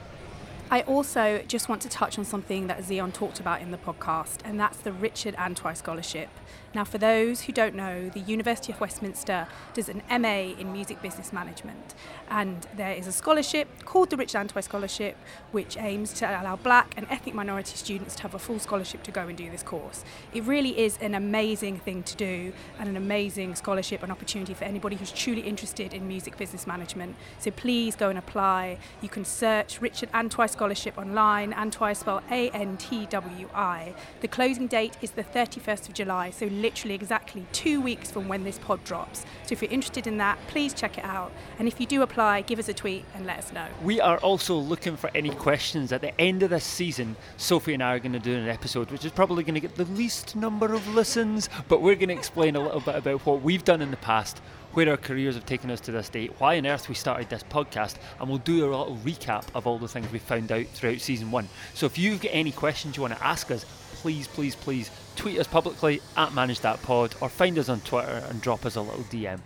[0.68, 4.38] I also just want to touch on something that Zion talked about in the podcast,
[4.44, 6.28] and that's the Richard Antwi Scholarship.
[6.77, 11.01] Now, for those who don't know, the University of Westminster does an MA in Music
[11.01, 11.95] Business Management,
[12.29, 15.16] and there is a scholarship called the Richard Antwi Scholarship,
[15.53, 19.11] which aims to allow black and ethnic minority students to have a full scholarship to
[19.11, 20.05] go and do this course.
[20.35, 24.64] It really is an amazing thing to do, and an amazing scholarship and opportunity for
[24.64, 27.16] anybody who's truly interested in music business management.
[27.39, 28.77] So please go and apply.
[29.01, 33.95] You can search Richard Antwi Scholarship online, Antwi spelled A N T W I.
[34.20, 38.42] The closing date is the 31st of July, so literally exactly two weeks from when
[38.42, 39.20] this pod drops.
[39.44, 41.30] So if you're interested in that, please check it out.
[41.60, 43.68] And if you do apply, give us a tweet and let us know.
[43.84, 47.14] We are also looking for any questions at the end of this season.
[47.36, 49.76] Sophie and I are going to do an episode which is probably going to get
[49.76, 53.42] the least number of listens, but we're going to explain a little bit about what
[53.42, 54.40] we've done in the past,
[54.72, 57.44] where our careers have taken us to this date, why on earth we started this
[57.44, 60.98] podcast, and we'll do a little recap of all the things we found out throughout
[60.98, 61.48] season one.
[61.74, 65.38] So if you've got any questions you want to ask us, please, please, please tweet
[65.38, 68.80] us publicly at Manage That Pod or find us on Twitter and drop us a
[68.80, 69.40] little DM.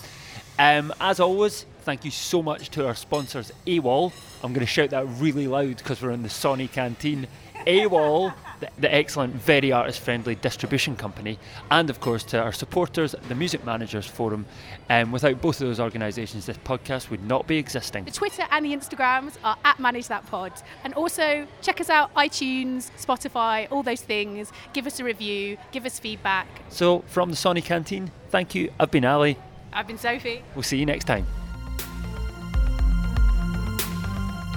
[0.59, 4.13] Um, as always, thank you so much to our sponsors, AWAL.
[4.43, 7.27] I'm going to shout that really loud because we're in the Sony canteen.
[7.67, 11.39] AWAL, the, the excellent, very artist friendly distribution company,
[11.71, 14.47] and of course to our supporters, the Music Managers Forum.
[14.89, 18.05] Um, without both of those organisations, this podcast would not be existing.
[18.05, 20.53] The Twitter and the Instagrams are at Manage That Pod.
[20.85, 24.53] And also check us out iTunes, Spotify, all those things.
[24.73, 26.47] Give us a review, give us feedback.
[26.69, 28.73] So, from the Sony canteen, thank you.
[28.79, 29.39] I've been Ali.
[29.73, 30.43] I've been Sophie.
[30.55, 31.27] We'll see you next time.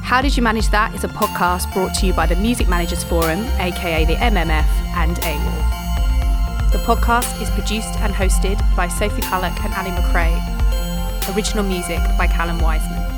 [0.04, 3.04] How Did You Manage That is a podcast brought to you by the Music Managers
[3.04, 6.72] Forum, aka the MMF, and AWAL.
[6.72, 11.36] The podcast is produced and hosted by Sophie Culloch and Ali McRae.
[11.36, 13.13] Original music by Callum Wiseman.